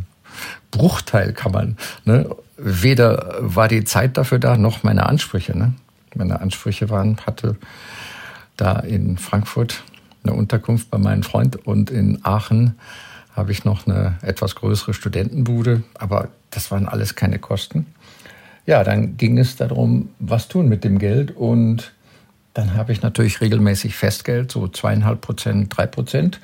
Bruchteil 0.70 1.32
kann 1.32 1.52
man. 1.52 1.76
Ne? 2.04 2.28
Weder 2.56 3.36
war 3.40 3.68
die 3.68 3.84
Zeit 3.84 4.16
dafür 4.16 4.38
da, 4.38 4.56
noch 4.56 4.82
meine 4.82 5.06
Ansprüche. 5.06 5.56
Ne? 5.56 5.74
Meine 6.14 6.40
Ansprüche 6.40 6.90
waren, 6.90 7.18
hatte 7.26 7.56
da 8.56 8.78
in 8.78 9.18
Frankfurt 9.18 9.82
eine 10.22 10.34
Unterkunft 10.34 10.90
bei 10.90 10.98
meinem 10.98 11.22
Freund 11.22 11.56
und 11.66 11.90
in 11.90 12.20
Aachen 12.24 12.76
habe 13.36 13.52
ich 13.52 13.64
noch 13.64 13.86
eine 13.86 14.16
etwas 14.22 14.54
größere 14.54 14.94
Studentenbude, 14.94 15.82
aber 15.94 16.28
das 16.50 16.70
waren 16.70 16.88
alles 16.88 17.16
keine 17.16 17.38
Kosten. 17.38 17.86
Ja, 18.66 18.84
dann 18.84 19.16
ging 19.16 19.38
es 19.38 19.56
darum, 19.56 20.10
was 20.20 20.48
tun 20.48 20.68
mit 20.68 20.84
dem 20.84 20.98
Geld 20.98 21.36
und 21.36 21.92
dann 22.54 22.74
habe 22.74 22.92
ich 22.92 23.02
natürlich 23.02 23.40
regelmäßig 23.40 23.96
Festgeld, 23.96 24.52
so 24.52 24.68
zweieinhalb 24.68 25.20
Prozent, 25.20 25.76
drei 25.76 25.86
Prozent. 25.86 26.40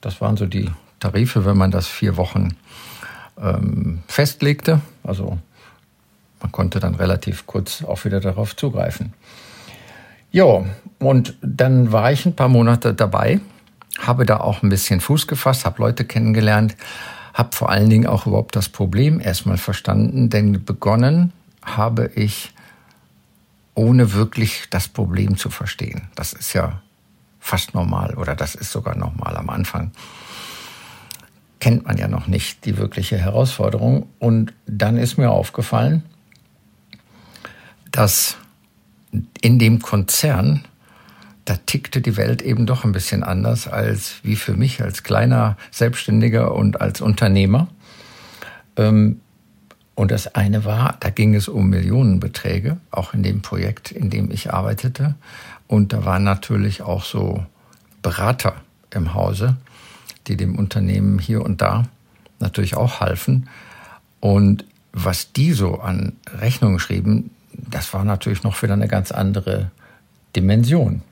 Das 0.00 0.20
waren 0.20 0.36
so 0.36 0.46
die 0.46 0.68
Tarife, 0.98 1.44
wenn 1.44 1.56
man 1.56 1.70
das 1.70 1.86
vier 1.86 2.16
Wochen 2.16 2.56
ähm, 3.40 4.02
festlegte. 4.08 4.80
Also 5.02 5.38
man 6.40 6.52
konnte 6.52 6.80
dann 6.80 6.94
relativ 6.94 7.46
kurz 7.46 7.82
auch 7.82 8.04
wieder 8.04 8.20
darauf 8.20 8.56
zugreifen. 8.56 9.12
Ja, 10.30 10.64
und 10.98 11.36
dann 11.40 11.92
war 11.92 12.12
ich 12.12 12.26
ein 12.26 12.36
paar 12.36 12.48
Monate 12.48 12.94
dabei, 12.94 13.40
habe 13.98 14.26
da 14.26 14.38
auch 14.38 14.62
ein 14.62 14.68
bisschen 14.68 15.00
Fuß 15.00 15.26
gefasst, 15.26 15.64
habe 15.64 15.80
Leute 15.80 16.04
kennengelernt, 16.04 16.76
habe 17.32 17.54
vor 17.56 17.70
allen 17.70 17.88
Dingen 17.88 18.06
auch 18.06 18.26
überhaupt 18.26 18.56
das 18.56 18.68
Problem 18.68 19.20
erstmal 19.20 19.56
verstanden, 19.56 20.28
denn 20.30 20.64
begonnen 20.64 21.32
habe 21.62 22.10
ich 22.14 22.52
ohne 23.74 24.12
wirklich 24.12 24.64
das 24.70 24.88
Problem 24.88 25.36
zu 25.36 25.50
verstehen. 25.50 26.08
Das 26.14 26.32
ist 26.32 26.52
ja 26.54 26.80
fast 27.40 27.74
normal 27.74 28.14
oder 28.14 28.34
das 28.34 28.54
ist 28.54 28.72
sogar 28.72 28.96
normal 28.96 29.36
am 29.36 29.50
Anfang. 29.50 29.92
Kennt 31.58 31.86
man 31.86 31.96
ja 31.96 32.08
noch 32.08 32.26
nicht 32.26 32.64
die 32.64 32.76
wirkliche 32.76 33.16
Herausforderung. 33.16 34.06
Und 34.18 34.52
dann 34.66 34.96
ist 34.96 35.16
mir 35.16 35.30
aufgefallen, 35.30 36.02
dass 37.90 38.36
in 39.40 39.58
dem 39.58 39.80
Konzern, 39.80 40.64
da 41.44 41.56
tickte 41.56 42.00
die 42.00 42.16
Welt 42.16 42.42
eben 42.42 42.66
doch 42.66 42.84
ein 42.84 42.92
bisschen 42.92 43.22
anders 43.22 43.68
als 43.68 44.16
wie 44.22 44.36
für 44.36 44.54
mich 44.54 44.82
als 44.82 45.02
kleiner 45.02 45.56
Selbstständiger 45.70 46.54
und 46.54 46.80
als 46.80 47.00
Unternehmer. 47.00 47.68
Ähm, 48.76 49.20
und 49.94 50.10
das 50.10 50.34
eine 50.34 50.66
war, 50.66 50.96
da 51.00 51.08
ging 51.08 51.34
es 51.34 51.48
um 51.48 51.70
Millionenbeträge, 51.70 52.76
auch 52.90 53.14
in 53.14 53.22
dem 53.22 53.40
Projekt, 53.40 53.90
in 53.92 54.10
dem 54.10 54.30
ich 54.30 54.52
arbeitete. 54.52 55.14
Und 55.68 55.94
da 55.94 56.04
waren 56.04 56.22
natürlich 56.22 56.82
auch 56.82 57.02
so 57.02 57.46
Berater 58.02 58.56
im 58.90 59.14
Hause, 59.14 59.56
die 60.26 60.36
dem 60.36 60.56
Unternehmen 60.56 61.18
hier 61.18 61.42
und 61.42 61.62
da 61.62 61.84
natürlich 62.38 62.76
auch 62.76 63.00
halfen. 63.00 63.48
Und 64.20 64.64
was 64.92 65.32
die 65.32 65.52
so 65.52 65.76
an 65.76 66.14
Rechnungen 66.38 66.78
schrieben, 66.78 67.30
das 67.52 67.92
war 67.94 68.04
natürlich 68.04 68.42
noch 68.42 68.62
wieder 68.62 68.74
eine 68.74 68.88
ganz 68.88 69.12
andere 69.12 69.70
Dimension. 70.34 71.02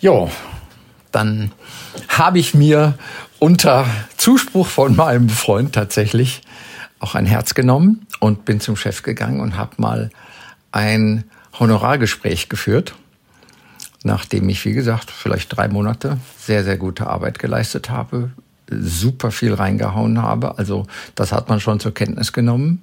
Jo, 0.00 0.30
dann 1.12 1.52
habe 2.08 2.38
ich 2.38 2.54
mir 2.54 2.98
unter 3.38 3.86
Zuspruch 4.16 4.66
von 4.66 4.96
meinem 4.96 5.28
Freund 5.28 5.74
tatsächlich 5.74 6.42
auch 7.00 7.14
ein 7.14 7.26
Herz 7.26 7.54
genommen 7.54 8.06
und 8.20 8.44
bin 8.44 8.60
zum 8.60 8.76
Chef 8.76 9.02
gegangen 9.02 9.40
und 9.40 9.56
habe 9.56 9.74
mal 9.78 10.10
ein 10.72 11.24
Honorargespräch 11.58 12.48
geführt, 12.48 12.94
nachdem 14.08 14.48
ich, 14.48 14.64
wie 14.64 14.72
gesagt, 14.72 15.10
vielleicht 15.10 15.56
drei 15.56 15.68
Monate 15.68 16.18
sehr, 16.38 16.64
sehr 16.64 16.78
gute 16.78 17.06
Arbeit 17.06 17.38
geleistet 17.38 17.90
habe, 17.90 18.30
super 18.70 19.30
viel 19.30 19.52
reingehauen 19.52 20.20
habe. 20.20 20.58
Also 20.58 20.86
das 21.14 21.30
hat 21.30 21.48
man 21.48 21.60
schon 21.60 21.78
zur 21.78 21.92
Kenntnis 21.92 22.32
genommen, 22.32 22.82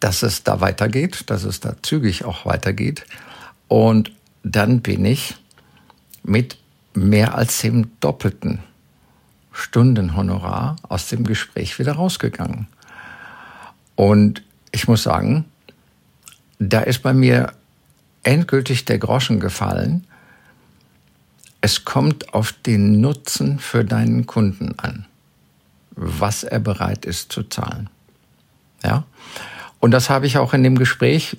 dass 0.00 0.22
es 0.22 0.42
da 0.42 0.60
weitergeht, 0.60 1.24
dass 1.30 1.44
es 1.44 1.60
da 1.60 1.74
zügig 1.82 2.24
auch 2.24 2.46
weitergeht. 2.46 3.04
Und 3.68 4.10
dann 4.42 4.80
bin 4.80 5.04
ich 5.04 5.36
mit 6.22 6.56
mehr 6.94 7.34
als 7.34 7.60
dem 7.60 7.90
doppelten 8.00 8.60
Stundenhonorar 9.52 10.76
aus 10.88 11.08
dem 11.08 11.24
Gespräch 11.24 11.78
wieder 11.78 11.92
rausgegangen. 11.92 12.66
Und 13.94 14.42
ich 14.72 14.88
muss 14.88 15.02
sagen, 15.02 15.44
da 16.58 16.80
ist 16.80 17.02
bei 17.02 17.12
mir 17.12 17.52
endgültig 18.22 18.84
der 18.84 18.98
Groschen 18.98 19.40
gefallen. 19.40 20.06
Es 21.60 21.84
kommt 21.84 22.34
auf 22.34 22.52
den 22.52 23.00
Nutzen 23.00 23.58
für 23.58 23.84
deinen 23.84 24.26
Kunden 24.26 24.78
an, 24.78 25.06
was 25.96 26.44
er 26.44 26.60
bereit 26.60 27.04
ist 27.04 27.32
zu 27.32 27.42
zahlen. 27.42 27.90
Ja? 28.84 29.04
Und 29.80 29.90
das 29.90 30.10
habe 30.10 30.26
ich 30.26 30.38
auch 30.38 30.54
in 30.54 30.62
dem 30.62 30.78
Gespräch, 30.78 31.36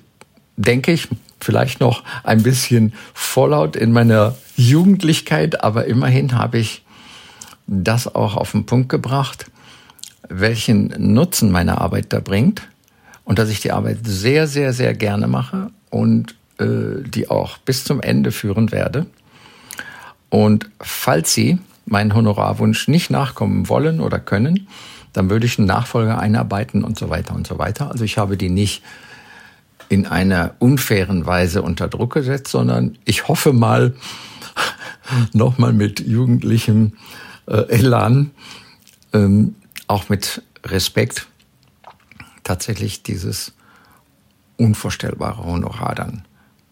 denke 0.56 0.92
ich, 0.92 1.08
vielleicht 1.40 1.80
noch 1.80 2.04
ein 2.22 2.42
bisschen 2.42 2.92
vorlaut 3.14 3.76
in 3.76 3.92
meiner 3.92 4.36
Jugendlichkeit, 4.56 5.62
aber 5.64 5.86
immerhin 5.86 6.36
habe 6.36 6.58
ich 6.58 6.84
das 7.66 8.14
auch 8.14 8.36
auf 8.36 8.52
den 8.52 8.66
Punkt 8.66 8.88
gebracht 8.88 9.46
welchen 10.30 10.94
Nutzen 11.12 11.50
meine 11.50 11.78
Arbeit 11.78 12.12
da 12.12 12.20
bringt 12.20 12.62
und 13.24 13.38
dass 13.38 13.50
ich 13.50 13.60
die 13.60 13.72
Arbeit 13.72 13.98
sehr, 14.04 14.46
sehr, 14.46 14.72
sehr 14.72 14.94
gerne 14.94 15.26
mache 15.26 15.70
und 15.90 16.36
die 16.66 17.28
auch 17.28 17.58
bis 17.58 17.84
zum 17.84 18.00
Ende 18.00 18.32
führen 18.32 18.72
werde. 18.72 19.06
Und 20.28 20.70
falls 20.80 21.34
Sie 21.34 21.58
meinen 21.86 22.14
Honorarwunsch 22.14 22.88
nicht 22.88 23.10
nachkommen 23.10 23.68
wollen 23.68 24.00
oder 24.00 24.18
können, 24.18 24.68
dann 25.12 25.28
würde 25.28 25.46
ich 25.46 25.58
einen 25.58 25.66
Nachfolger 25.66 26.18
einarbeiten 26.18 26.84
und 26.84 26.98
so 26.98 27.10
weiter 27.10 27.34
und 27.34 27.46
so 27.46 27.58
weiter. 27.58 27.90
Also 27.90 28.04
ich 28.04 28.16
habe 28.16 28.36
die 28.36 28.48
nicht 28.48 28.82
in 29.88 30.06
einer 30.06 30.54
unfairen 30.60 31.26
Weise 31.26 31.62
unter 31.62 31.88
Druck 31.88 32.14
gesetzt, 32.14 32.48
sondern 32.48 32.96
ich 33.04 33.26
hoffe 33.26 33.52
mal 33.52 33.94
nochmal 35.32 35.72
mit 35.72 35.98
jugendlichem 35.98 36.92
äh, 37.46 37.68
Elan, 37.68 38.30
ähm, 39.12 39.56
auch 39.88 40.08
mit 40.08 40.42
Respekt, 40.64 41.26
tatsächlich 42.44 43.02
dieses 43.02 43.52
unvorstellbare 44.56 45.42
Honorar 45.44 45.96
dann 45.96 46.22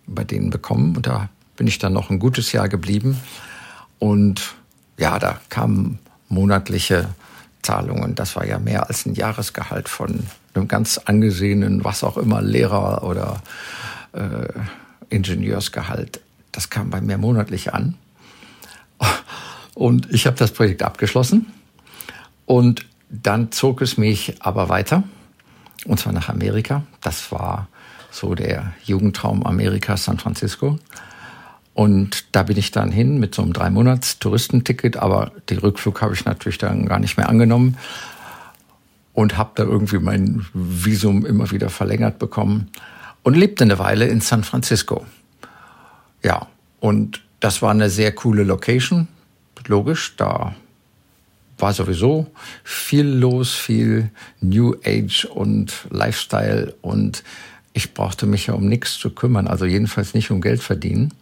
bei 0.09 0.25
denen 0.25 0.51
bekommen. 0.51 0.97
Und 0.97 1.07
da 1.07 1.29
bin 1.57 1.67
ich 1.67 1.79
dann 1.79 1.93
noch 1.93 2.11
ein 2.11 2.19
gutes 2.19 2.53
Jahr 2.53 2.69
geblieben. 2.69 3.21
Und 3.99 4.55
ja, 4.99 5.19
da 5.19 5.41
kamen 5.49 5.99
monatliche 6.29 7.09
Zahlungen. 7.63 8.15
Das 8.15 8.37
war 8.37 8.47
ja 8.47 8.59
mehr 8.59 8.89
als 8.89 9.07
ein 9.07 9.15
Jahresgehalt 9.15 9.89
von 9.89 10.27
einem 10.55 10.69
ganz 10.69 10.99
angesehenen, 10.99 11.85
was 11.85 12.05
auch 12.05 12.17
immer, 12.17 12.43
Lehrer 12.43 13.05
oder 13.05 13.43
äh, 14.13 14.49
Ingenieursgehalt. 15.11 16.21
Das 16.53 16.71
kam 16.71 16.91
bei 16.91 17.01
mir 17.01 17.19
monatlich 17.19 17.75
an. 17.75 17.95
Und 19.75 20.13
ich 20.13 20.27
habe 20.27 20.37
das 20.37 20.53
Projekt 20.53 20.83
abgeschlossen. 20.83 21.47
Und 22.47 22.87
dann 23.11 23.53
zog 23.53 23.81
es 23.81 23.97
mich 23.97 24.37
aber 24.41 24.69
weiter. 24.69 25.05
Und 25.85 26.01
zwar 26.01 26.13
nach 26.13 26.29
Amerika. 26.29 26.83
Das 27.01 27.31
war 27.31 27.69
so 28.11 28.35
der 28.35 28.73
Jugendtraum 28.85 29.45
Amerikas, 29.45 30.05
San 30.05 30.19
Francisco. 30.19 30.79
Und 31.75 32.35
da 32.35 32.43
bin 32.43 32.57
ich 32.57 32.73
dann 32.73 32.91
hin 32.91 33.19
mit 33.19 33.35
so 33.35 33.43
einem 33.43 33.53
drei 33.53 33.71
Monats 33.71 34.19
Touristenticket, 34.19 34.97
aber 34.97 35.31
den 35.49 35.59
Rückflug 35.59 36.03
habe 36.03 36.15
ich 36.15 36.25
natürlich 36.25 36.59
dann 36.59 36.87
gar 36.87 36.99
nicht 36.99 37.17
mehr 37.17 37.29
angenommen 37.29 37.77
und 39.13 39.37
habe 39.37 39.51
da 39.55 39.63
irgendwie 39.63 39.99
mein 39.99 40.45
Visum 40.55 41.25
immer 41.25 41.51
wieder 41.51 41.71
verlängert 41.71 42.19
bekommen 42.19 42.69
und 43.23 43.37
lebte 43.37 43.65
eine 43.65 43.79
Weile 43.79 44.07
in 44.07 44.21
San 44.21 44.43
Francisco. 44.43 45.07
Ja, 46.23 46.49
und 46.81 47.23
das 47.41 47.63
war 47.63 47.71
eine 47.71 47.91
sehr 47.91 48.13
coole 48.13 48.43
Location, 48.43 49.07
logisch, 49.67 50.17
da 50.17 50.55
war 51.59 51.73
sowieso 51.73 52.27
viel 52.65 53.07
los, 53.07 53.55
viel 53.55 54.11
New 54.41 54.75
Age 54.85 55.27
und 55.27 55.73
Lifestyle 55.91 56.75
und 56.81 57.23
ich 57.73 57.95
brauchte 57.95 58.27
mich 58.27 58.47
ja 58.47 58.55
um 58.55 58.67
nichts 58.67 58.99
zu 58.99 59.11
kümmern, 59.11 59.47
also 59.47 59.65
jedenfalls 59.65 60.15
nicht 60.15 60.31
um 60.31 60.41
Geld 60.41 60.63
verdienen. 60.63 61.15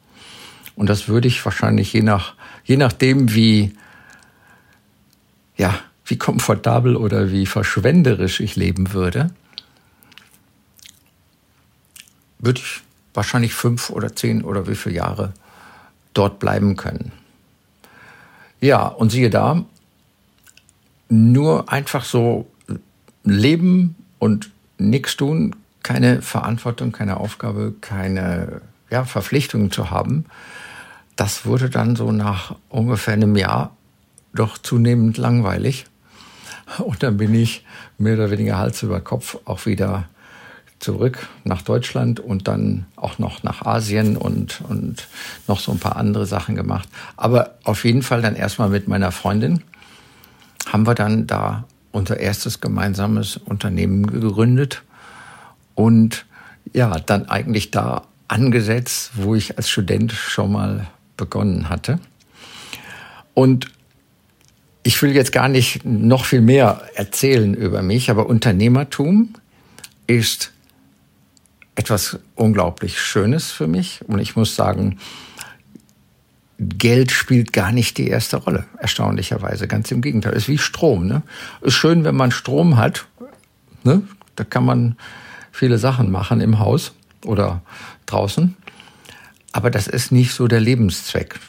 Und 0.75 0.89
das 0.89 1.09
würde 1.09 1.29
ich 1.29 1.45
wahrscheinlich 1.45 1.93
je 1.93 2.03
nach, 2.03 2.35
je 2.65 2.77
nachdem, 2.77 3.35
wie, 3.35 3.75
ja, 5.57 5.79
wie 6.05 6.19
komfortabel 6.19 6.97
oder 6.97 7.31
wie 7.31 7.47
verschwenderisch 7.47 8.41
ich 8.41 8.57
leben 8.57 8.93
würde, 8.93 9.31
würde 12.39 12.61
ich 12.61 12.83
wahrscheinlich 13.15 13.55
fünf 13.55 13.91
oder 13.91 14.15
zehn 14.15 14.45
oder 14.45 14.69
wie 14.69 14.77
viele 14.77 14.97
Jahre 14.97 15.33
dort 16.13 16.39
bleiben 16.39 16.77
können. 16.77 17.13
Ja, 18.61 18.87
und 18.87 19.11
siehe 19.11 19.31
da, 19.31 19.65
nur 21.09 21.71
einfach 21.73 22.05
so 22.05 22.47
leben 23.25 23.97
und 24.19 24.51
nichts 24.79 25.17
tun, 25.17 25.57
keine 25.87 26.21
Verantwortung, 26.21 26.91
keine 26.91 27.19
Aufgabe, 27.19 27.73
keine 27.81 28.61
ja, 28.91 29.05
Verpflichtungen 29.05 29.71
zu 29.71 29.89
haben, 29.89 30.25
das 31.15 31.47
wurde 31.47 31.71
dann 31.71 31.95
so 31.95 32.11
nach 32.11 32.57
ungefähr 32.69 33.15
einem 33.15 33.37
Jahr 33.37 33.77
doch 34.35 34.59
zunehmend 34.59 35.17
langweilig. 35.17 35.87
Und 36.79 37.05
dann 37.05 37.19
bin 37.19 37.33
ich 37.37 37.65
mehr 37.99 38.15
oder 38.15 38.33
weniger 38.33 38.59
Hals 38.59 38.83
über 38.83 39.01
Kopf 39.01 39.39
auch 39.45 39.65
wieder 39.67 40.09
zurück 40.81 41.29
nach 41.45 41.63
Deutschland 41.63 42.19
und 42.19 42.49
dann 42.49 42.87
auch 42.97 43.21
noch 43.21 43.45
nach 43.45 43.65
Asien 43.65 44.17
und, 44.17 44.63
und 44.69 45.07
noch 45.47 45.61
so 45.61 45.71
ein 45.71 45.79
paar 45.79 45.95
andere 45.95 46.27
Sachen 46.27 46.57
gemacht. 46.57 46.89
Aber 47.17 47.59
auf 47.63 47.85
jeden 47.85 48.03
Fall 48.03 48.23
dann 48.23 48.35
erstmal 48.35 48.71
mit 48.71 48.89
meiner 48.89 49.13
Freundin 49.13 49.63
haben 50.67 50.85
wir 50.85 50.97
dann 50.97 51.29
da 51.29 51.63
unser 51.93 52.19
erstes 52.19 52.61
gemeinsames 52.61 53.37
Unternehmen 53.37 54.05
gegründet 54.09 54.83
und 55.77 56.27
ja, 56.73 56.99
dann 56.99 57.29
eigentlich 57.29 57.71
da 57.71 58.03
angesetzt, 58.27 59.13
wo 59.15 59.37
ich 59.37 59.57
als 59.57 59.71
Student 59.71 60.11
schon 60.11 60.51
mal 60.51 60.89
begonnen 61.17 61.69
hatte. 61.69 62.01
Und 63.35 63.69
ich 64.83 65.01
will 65.03 65.15
jetzt 65.15 65.31
gar 65.31 65.49
nicht 65.49 65.85
noch 65.85 66.25
viel 66.25 66.41
mehr 66.41 66.83
erzählen 66.95 67.55
über 67.55 67.83
mich, 67.83 68.11
aber 68.11 68.27
Unternehmertum 68.27 69.35
ist 70.07 70.53
etwas 71.77 72.19
unglaublich 72.35 73.01
Schönes 73.01 73.51
für 73.51 73.67
mich. 73.67 74.01
Und 74.07 74.19
ich 74.19 74.35
muss 74.35 74.57
sagen, 74.57 74.99
Geld 76.59 77.11
spielt 77.11 77.53
gar 77.53 77.71
nicht 77.71 77.99
die 77.99 78.09
erste 78.09 78.39
Rolle, 78.39 78.65
erstaunlicherweise. 78.79 79.69
Ganz 79.69 79.91
im 79.91 80.01
Gegenteil. 80.01 80.33
Ist 80.33 80.49
wie 80.49 80.59
Strom. 80.59 81.07
Ne? 81.07 81.23
Ist 81.61 81.75
schön, 81.75 82.05
wenn 82.05 82.17
man 82.17 82.31
Strom 82.31 82.77
hat. 82.79 83.07
Ne? 83.85 84.03
Da 84.37 84.45
kann 84.45 84.65
man 84.65 84.97
viele 85.57 85.79
Sachen 85.79 86.11
machen 86.11 86.43
im 86.43 86.59
Haus 86.59 86.93
oder 87.25 87.63
draußen. 88.05 88.55
Aber 89.53 89.71
das 89.71 89.89
ist 89.89 90.13
nicht 90.13 90.35
so 90.35 90.49
der 90.49 90.61
Lebenszweck. 90.61 91.41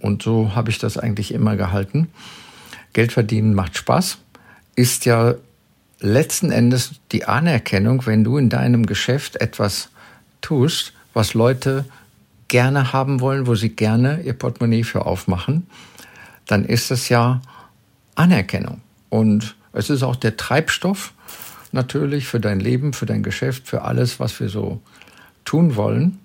Und 0.00 0.22
so 0.22 0.54
habe 0.54 0.70
ich 0.70 0.78
das 0.78 0.96
eigentlich 0.96 1.34
immer 1.34 1.56
gehalten. 1.56 2.08
Geld 2.94 3.12
verdienen 3.12 3.54
macht 3.54 3.76
Spaß, 3.76 4.16
ist 4.76 5.04
ja 5.04 5.34
letzten 6.00 6.50
Endes 6.50 6.92
die 7.12 7.26
Anerkennung, 7.26 8.06
wenn 8.06 8.24
du 8.24 8.38
in 8.38 8.48
deinem 8.48 8.86
Geschäft 8.86 9.36
etwas 9.36 9.90
tust, 10.40 10.94
was 11.12 11.34
Leute 11.34 11.84
gerne 12.48 12.94
haben 12.94 13.20
wollen, 13.20 13.46
wo 13.46 13.54
sie 13.54 13.68
gerne 13.68 14.22
ihr 14.22 14.32
Portemonnaie 14.32 14.84
für 14.84 15.04
aufmachen, 15.04 15.66
dann 16.46 16.64
ist 16.64 16.90
es 16.90 17.10
ja 17.10 17.42
Anerkennung. 18.14 18.80
Und 19.10 19.54
es 19.74 19.90
ist 19.90 20.02
auch 20.02 20.16
der 20.16 20.38
Treibstoff 20.38 21.12
natürlich 21.72 22.26
für 22.26 22.40
dein 22.40 22.60
Leben, 22.60 22.92
für 22.92 23.06
dein 23.06 23.22
Geschäft, 23.22 23.68
für 23.68 23.82
alles, 23.82 24.20
was 24.20 24.38
wir 24.40 24.48
so 24.48 24.80
tun 25.44 25.76
wollen. 25.76 26.18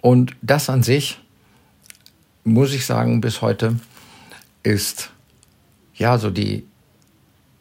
Und 0.00 0.36
das 0.42 0.68
an 0.68 0.82
sich, 0.82 1.20
muss 2.44 2.72
ich 2.72 2.84
sagen, 2.84 3.20
bis 3.20 3.40
heute 3.40 3.76
ist 4.62 5.10
ja 5.94 6.18
so 6.18 6.30
die, 6.30 6.66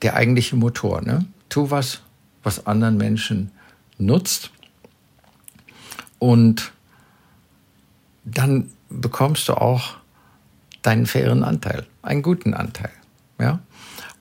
der 0.01 0.15
eigentliche 0.15 0.55
Motor. 0.55 1.01
Ne? 1.01 1.25
Tu 1.49 1.69
was, 1.69 2.01
was 2.43 2.65
anderen 2.67 2.97
Menschen 2.97 3.51
nutzt. 3.97 4.51
Und 6.19 6.71
dann 8.25 8.69
bekommst 8.89 9.49
du 9.49 9.53
auch 9.53 9.95
deinen 10.81 11.05
fairen 11.05 11.43
Anteil, 11.43 11.85
einen 12.01 12.21
guten 12.21 12.53
Anteil. 12.53 12.91
Ja? 13.39 13.59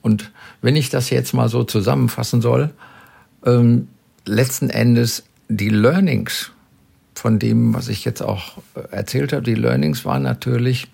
Und 0.03 0.31
wenn 0.61 0.75
ich 0.75 0.89
das 0.89 1.09
jetzt 1.09 1.33
mal 1.33 1.49
so 1.49 1.63
zusammenfassen 1.63 2.41
soll, 2.41 2.69
ähm, 3.45 3.87
letzten 4.25 4.69
Endes 4.69 5.23
die 5.47 5.69
Learnings 5.69 6.51
von 7.15 7.39
dem, 7.39 7.73
was 7.73 7.87
ich 7.87 8.05
jetzt 8.05 8.21
auch 8.21 8.57
äh, 8.75 8.81
erzählt 8.91 9.33
habe, 9.33 9.43
die 9.43 9.55
Learnings 9.55 10.05
waren 10.05 10.21
natürlich, 10.21 10.87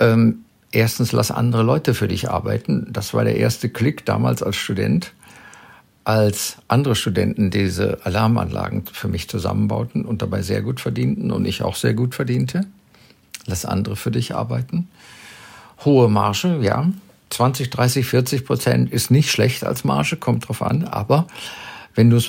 ähm, 0.00 0.44
erstens, 0.72 1.12
lass 1.12 1.30
andere 1.30 1.62
Leute 1.62 1.94
für 1.94 2.08
dich 2.08 2.30
arbeiten. 2.30 2.88
Das 2.90 3.12
war 3.14 3.22
der 3.24 3.36
erste 3.36 3.68
Klick 3.68 4.06
damals 4.06 4.42
als 4.42 4.56
Student, 4.56 5.12
als 6.04 6.56
andere 6.68 6.96
Studenten 6.96 7.50
diese 7.50 7.98
Alarmanlagen 8.04 8.86
für 8.90 9.08
mich 9.08 9.28
zusammenbauten 9.28 10.04
und 10.04 10.22
dabei 10.22 10.42
sehr 10.42 10.62
gut 10.62 10.80
verdienten 10.80 11.30
und 11.30 11.44
ich 11.44 11.62
auch 11.62 11.76
sehr 11.76 11.94
gut 11.94 12.14
verdiente. 12.14 12.62
Lass 13.46 13.64
andere 13.64 13.96
für 13.96 14.10
dich 14.10 14.34
arbeiten. 14.34 14.88
Hohe 15.84 16.08
Marge, 16.08 16.60
ja. 16.62 16.90
20, 17.32 17.70
30, 17.70 18.06
40 18.06 18.44
Prozent 18.44 18.92
ist 18.92 19.10
nicht 19.10 19.30
schlecht 19.30 19.64
als 19.64 19.84
Marge, 19.84 20.16
kommt 20.16 20.48
drauf 20.48 20.62
an. 20.62 20.84
Aber 20.84 21.26
wenn 21.94 22.10
du 22.10 22.16
es 22.16 22.28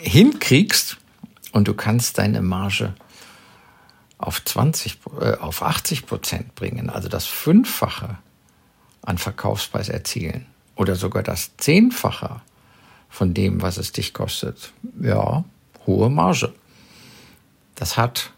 hinkriegst, 0.00 0.98
und 1.56 1.68
du 1.68 1.74
kannst 1.74 2.18
deine 2.18 2.42
Marge 2.42 2.94
auf 4.18 4.44
20, 4.44 4.98
äh, 5.20 5.36
auf 5.38 5.62
80 5.62 6.04
Prozent 6.04 6.54
bringen, 6.54 6.90
also 6.90 7.08
das 7.08 7.24
Fünffache 7.24 8.18
an 9.00 9.16
Verkaufspreis 9.16 9.88
erzielen 9.88 10.44
oder 10.74 10.96
sogar 10.96 11.22
das 11.22 11.56
Zehnfache 11.56 12.42
von 13.08 13.32
dem, 13.32 13.62
was 13.62 13.78
es 13.78 13.92
dich 13.92 14.12
kostet. 14.12 14.72
Ja, 15.00 15.44
hohe 15.86 16.10
Marge. 16.10 16.52
Das 17.74 17.96
hat 17.96 18.32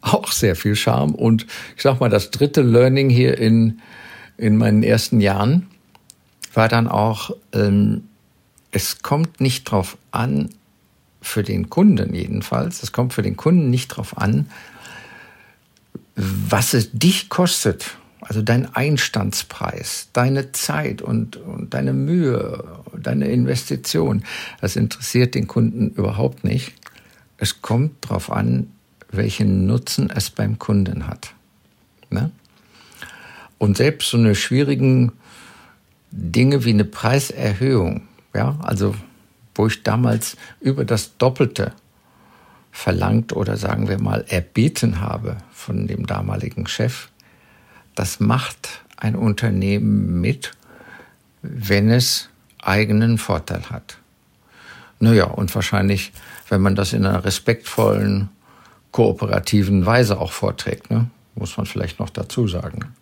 auch 0.00 0.30
sehr 0.30 0.54
viel 0.54 0.76
Charme 0.76 1.16
und 1.16 1.46
ich 1.76 1.82
sag 1.82 1.98
mal, 1.98 2.08
das 2.08 2.30
dritte 2.30 2.62
Learning 2.62 3.10
hier 3.10 3.36
in, 3.36 3.80
in 4.40 4.56
meinen 4.56 4.82
ersten 4.82 5.20
Jahren 5.20 5.66
war 6.54 6.68
dann 6.68 6.88
auch, 6.88 7.30
ähm, 7.52 8.04
es 8.72 9.02
kommt 9.02 9.40
nicht 9.40 9.64
drauf 9.64 9.98
an, 10.10 10.50
für 11.22 11.42
den 11.42 11.68
Kunden 11.68 12.14
jedenfalls, 12.14 12.82
es 12.82 12.92
kommt 12.92 13.12
für 13.12 13.22
den 13.22 13.36
Kunden 13.36 13.68
nicht 13.68 13.88
drauf 13.88 14.16
an, 14.16 14.50
was 16.16 16.72
es 16.72 16.90
dich 16.92 17.28
kostet, 17.28 17.98
also 18.22 18.40
dein 18.40 18.74
Einstandspreis, 18.74 20.08
deine 20.14 20.52
Zeit 20.52 21.02
und, 21.02 21.36
und 21.36 21.74
deine 21.74 21.92
Mühe, 21.92 22.64
deine 22.98 23.28
Investition, 23.28 24.24
das 24.62 24.76
interessiert 24.76 25.34
den 25.34 25.46
Kunden 25.46 25.90
überhaupt 25.90 26.44
nicht. 26.44 26.72
Es 27.36 27.60
kommt 27.60 28.04
darauf 28.06 28.32
an, 28.32 28.70
welchen 29.10 29.66
Nutzen 29.66 30.10
es 30.10 30.30
beim 30.30 30.58
Kunden 30.58 31.06
hat. 31.06 31.34
Ne? 32.08 32.30
Und 33.60 33.76
selbst 33.76 34.08
so 34.08 34.16
eine 34.16 34.34
schwierigen 34.34 35.12
Dinge 36.10 36.64
wie 36.64 36.70
eine 36.70 36.86
Preiserhöhung, 36.86 38.08
ja, 38.34 38.58
also 38.62 38.94
wo 39.54 39.66
ich 39.66 39.82
damals 39.82 40.38
über 40.62 40.86
das 40.86 41.18
Doppelte 41.18 41.74
verlangt 42.72 43.34
oder 43.34 43.58
sagen 43.58 43.86
wir 43.86 44.00
mal 44.00 44.24
erbeten 44.26 45.00
habe 45.00 45.36
von 45.52 45.86
dem 45.86 46.06
damaligen 46.06 46.66
Chef, 46.66 47.10
das 47.94 48.18
macht 48.18 48.80
ein 48.96 49.14
Unternehmen 49.14 50.22
mit, 50.22 50.52
wenn 51.42 51.90
es 51.90 52.30
eigenen 52.62 53.18
Vorteil 53.18 53.68
hat. 53.68 53.98
Naja, 55.00 55.24
und 55.24 55.54
wahrscheinlich, 55.54 56.12
wenn 56.48 56.62
man 56.62 56.76
das 56.76 56.94
in 56.94 57.04
einer 57.04 57.26
respektvollen, 57.26 58.30
kooperativen 58.90 59.84
Weise 59.84 60.18
auch 60.18 60.32
vorträgt, 60.32 60.90
ne? 60.90 61.10
muss 61.34 61.58
man 61.58 61.66
vielleicht 61.66 62.00
noch 62.00 62.08
dazu 62.08 62.48
sagen. 62.48 62.94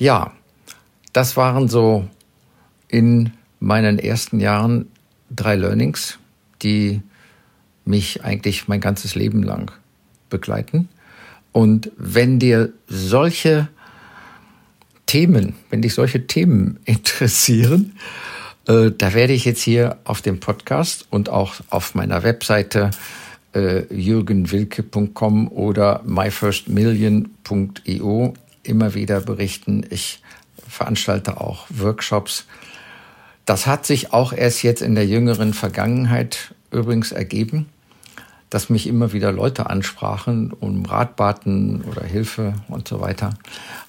Ja, 0.00 0.32
das 1.12 1.36
waren 1.36 1.68
so 1.68 2.08
in 2.88 3.34
meinen 3.58 3.98
ersten 3.98 4.40
Jahren 4.40 4.86
drei 5.28 5.56
Learnings, 5.56 6.18
die 6.62 7.02
mich 7.84 8.24
eigentlich 8.24 8.66
mein 8.66 8.80
ganzes 8.80 9.14
Leben 9.14 9.42
lang 9.42 9.70
begleiten. 10.30 10.88
Und 11.52 11.92
wenn 11.98 12.38
dir 12.38 12.72
solche 12.86 13.68
Themen, 15.04 15.54
wenn 15.68 15.82
dich 15.82 15.92
solche 15.92 16.26
Themen 16.26 16.78
interessieren, 16.86 17.92
äh, 18.66 18.92
da 18.96 19.12
werde 19.12 19.34
ich 19.34 19.44
jetzt 19.44 19.60
hier 19.60 19.98
auf 20.04 20.22
dem 20.22 20.40
Podcast 20.40 21.08
und 21.10 21.28
auch 21.28 21.56
auf 21.68 21.94
meiner 21.94 22.22
Webseite 22.22 22.90
äh, 23.54 23.82
jürgenwilke.com 23.92 25.48
oder 25.48 26.00
myfirstmillion.io 26.06 28.34
immer 28.62 28.94
wieder 28.94 29.20
berichten. 29.20 29.84
Ich 29.90 30.22
veranstalte 30.68 31.40
auch 31.40 31.66
Workshops. 31.70 32.46
Das 33.44 33.66
hat 33.66 33.86
sich 33.86 34.12
auch 34.12 34.32
erst 34.32 34.62
jetzt 34.62 34.82
in 34.82 34.94
der 34.94 35.06
jüngeren 35.06 35.54
Vergangenheit 35.54 36.54
übrigens 36.70 37.12
ergeben, 37.12 37.68
dass 38.48 38.70
mich 38.70 38.86
immer 38.86 39.12
wieder 39.12 39.32
Leute 39.32 39.68
ansprachen, 39.68 40.52
um 40.52 40.84
Rat 40.84 41.16
baten 41.16 41.82
oder 41.82 42.04
Hilfe 42.04 42.54
und 42.68 42.86
so 42.86 43.00
weiter. 43.00 43.34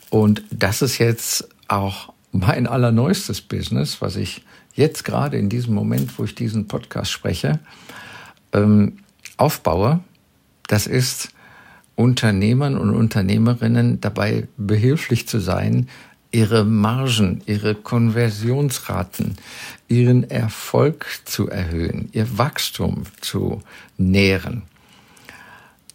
Und 0.09 0.43
das 0.51 0.81
ist 0.81 0.97
jetzt 0.97 1.47
auch 1.67 2.13
mein 2.31 2.67
allerneuestes 2.67 3.41
Business, 3.41 4.01
was 4.01 4.15
ich 4.15 4.43
jetzt 4.73 5.03
gerade 5.03 5.37
in 5.37 5.49
diesem 5.49 5.73
Moment, 5.73 6.17
wo 6.17 6.23
ich 6.23 6.35
diesen 6.35 6.67
Podcast 6.67 7.11
spreche, 7.11 7.59
ähm, 8.53 8.97
aufbaue. 9.37 9.99
Das 10.67 10.87
ist 10.87 11.29
Unternehmern 11.95 12.77
und 12.77 12.95
Unternehmerinnen 12.95 14.01
dabei 14.01 14.47
behilflich 14.57 15.27
zu 15.27 15.39
sein, 15.39 15.87
ihre 16.31 16.63
Margen, 16.63 17.41
ihre 17.45 17.75
Konversionsraten, 17.75 19.35
ihren 19.87 20.29
Erfolg 20.29 21.05
zu 21.25 21.49
erhöhen, 21.49 22.09
ihr 22.13 22.37
Wachstum 22.37 23.03
zu 23.19 23.61
nähren. 23.97 24.63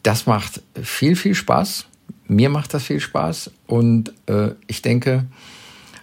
Das 0.03 0.27
macht 0.27 0.63
viel, 0.81 1.17
viel 1.17 1.35
Spaß. 1.35 1.87
Mir 2.29 2.51
macht 2.51 2.75
das 2.75 2.85
viel 2.85 3.01
Spaß 3.01 3.51
und 3.67 4.13
äh, 4.27 4.51
ich 4.67 4.83
denke, 4.83 5.27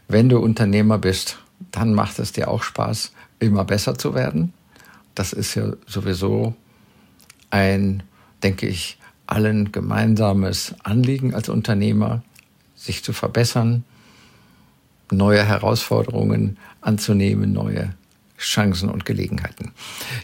wenn 0.08 0.30
du 0.30 0.40
Unternehmer 0.40 0.98
bist, 0.98 1.38
dann 1.72 1.94
macht 1.94 2.20
es 2.20 2.32
dir 2.32 2.50
auch 2.50 2.64
Spaß, 2.64 3.14
immer 3.40 3.66
besser 3.66 3.98
zu 3.98 4.14
werden. 4.14 4.54
Das 5.16 5.34
ist 5.34 5.56
ja 5.56 5.74
sowieso 5.86 6.56
ein, 7.50 8.04
denke 8.42 8.68
ich, 8.68 8.98
allen 9.34 9.72
gemeinsames 9.72 10.76
Anliegen 10.84 11.34
als 11.34 11.50
Unternehmer, 11.50 12.22
sich 12.76 13.04
zu 13.04 13.14
verbessern, 13.14 13.84
neue 15.12 15.44
Herausforderungen 15.44 16.58
anzunehmen, 16.82 17.52
neue 17.52 17.94
Chancen 18.38 18.90
und 18.90 19.06
Gelegenheiten. 19.06 19.72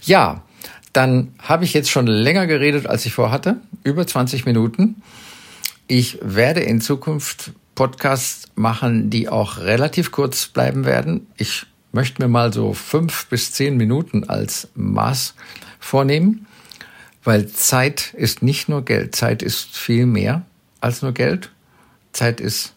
Ja, 0.04 0.44
dann 0.94 1.34
habe 1.40 1.66
ich 1.66 1.74
jetzt 1.74 1.90
schon 1.90 2.08
länger 2.08 2.48
geredet, 2.48 2.88
als 2.88 3.06
ich 3.06 3.14
vorhatte, 3.14 3.58
über 3.84 4.06
20 4.06 4.46
Minuten. 4.46 5.02
Ich 5.88 6.20
werde 6.22 6.62
in 6.62 6.82
Zukunft 6.82 7.52
Podcasts 7.76 8.50
machen, 8.56 9.10
die 9.10 9.30
auch 9.30 9.58
relativ 9.60 10.12
kurz 10.12 10.48
bleiben 10.48 10.86
werden. 10.86 11.28
Ich 11.38 11.66
möchte 11.92 12.22
mir 12.22 12.28
mal 12.28 12.52
so 12.52 12.74
fünf 12.74 13.28
bis 13.28 13.54
zehn 13.54 13.78
Minuten 13.78 14.26
als 14.26 14.68
Maß 14.76 15.34
vornehmen, 15.80 16.46
weil 17.30 17.46
Zeit 17.46 18.16
ist 18.16 18.42
nicht 18.42 18.70
nur 18.70 18.84
Geld. 18.84 19.16
Zeit 19.16 19.44
ist 19.44 19.78
viel 19.78 20.08
mehr 20.08 20.48
als 20.82 21.04
nur 21.04 21.12
Geld. 21.12 21.52
Zeit 22.12 22.42
ist 22.42 22.74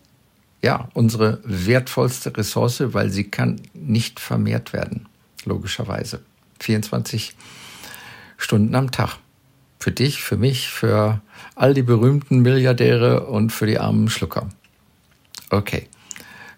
ja, 0.61 0.91
unsere 0.93 1.41
wertvollste 1.43 2.37
Ressource, 2.37 2.83
weil 2.93 3.09
sie 3.09 3.25
kann 3.25 3.63
nicht 3.73 4.21
vermehrt 4.21 4.75
werden, 4.75 5.09
logischerweise. 5.47 6.21
24 6.61 7.35
Stunden 8.37 8.75
am 8.75 8.91
Tag. 8.91 9.17
Für 9.79 9.91
dich, 9.91 10.23
für 10.23 10.37
mich, 10.37 10.69
für 10.69 11.23
all 11.55 11.73
die 11.73 11.81
berühmten 11.81 12.41
Milliardäre 12.41 13.29
und 13.29 13.55
für 13.55 13.65
die 13.65 13.79
armen 13.79 14.11
Schlucker. 14.11 14.51
Okay. 15.49 15.89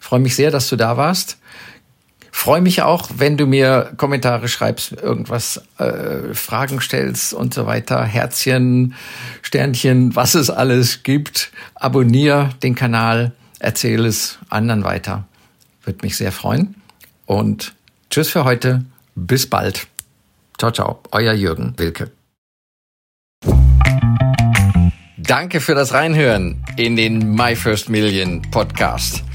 Freue 0.01 0.19
mich 0.19 0.35
sehr, 0.35 0.51
dass 0.51 0.69
du 0.69 0.75
da 0.75 0.97
warst. 0.97 1.39
Freue 2.37 2.61
mich 2.61 2.83
auch, 2.83 3.09
wenn 3.17 3.37
du 3.39 3.47
mir 3.47 3.93
Kommentare 3.97 4.49
schreibst, 4.49 4.93
irgendwas, 4.93 5.63
äh, 5.79 6.35
Fragen 6.35 6.81
stellst 6.81 7.33
und 7.33 7.55
so 7.55 7.65
weiter. 7.67 8.05
Herzchen, 8.05 8.95
Sternchen, 9.41 10.15
was 10.17 10.35
es 10.35 10.51
alles 10.51 11.05
gibt. 11.05 11.53
Abonnier 11.77 12.51
den 12.63 12.75
Kanal 12.75 13.33
erzähle 13.61 14.09
es 14.09 14.41
anderen 14.51 14.83
weiter. 14.83 15.27
Würde 15.85 16.01
mich 16.03 16.17
sehr 16.17 16.33
freuen. 16.33 16.75
Und 17.25 17.73
tschüss 18.11 18.29
für 18.29 18.45
heute. 18.45 18.85
Bis 19.15 19.49
bald. 19.49 19.87
Ciao, 20.59 20.73
ciao. 20.73 21.01
Euer 21.13 21.33
Jürgen 21.35 21.73
Wilke. 21.79 22.11
Danke 25.17 25.61
für 25.61 25.77
das 25.77 25.95
Reinhören 25.95 26.63
in 26.77 26.97
den 26.97 27.37
My 27.37 27.55
First 27.55 27.89
Million 27.89 28.43
Podcast. 28.51 29.23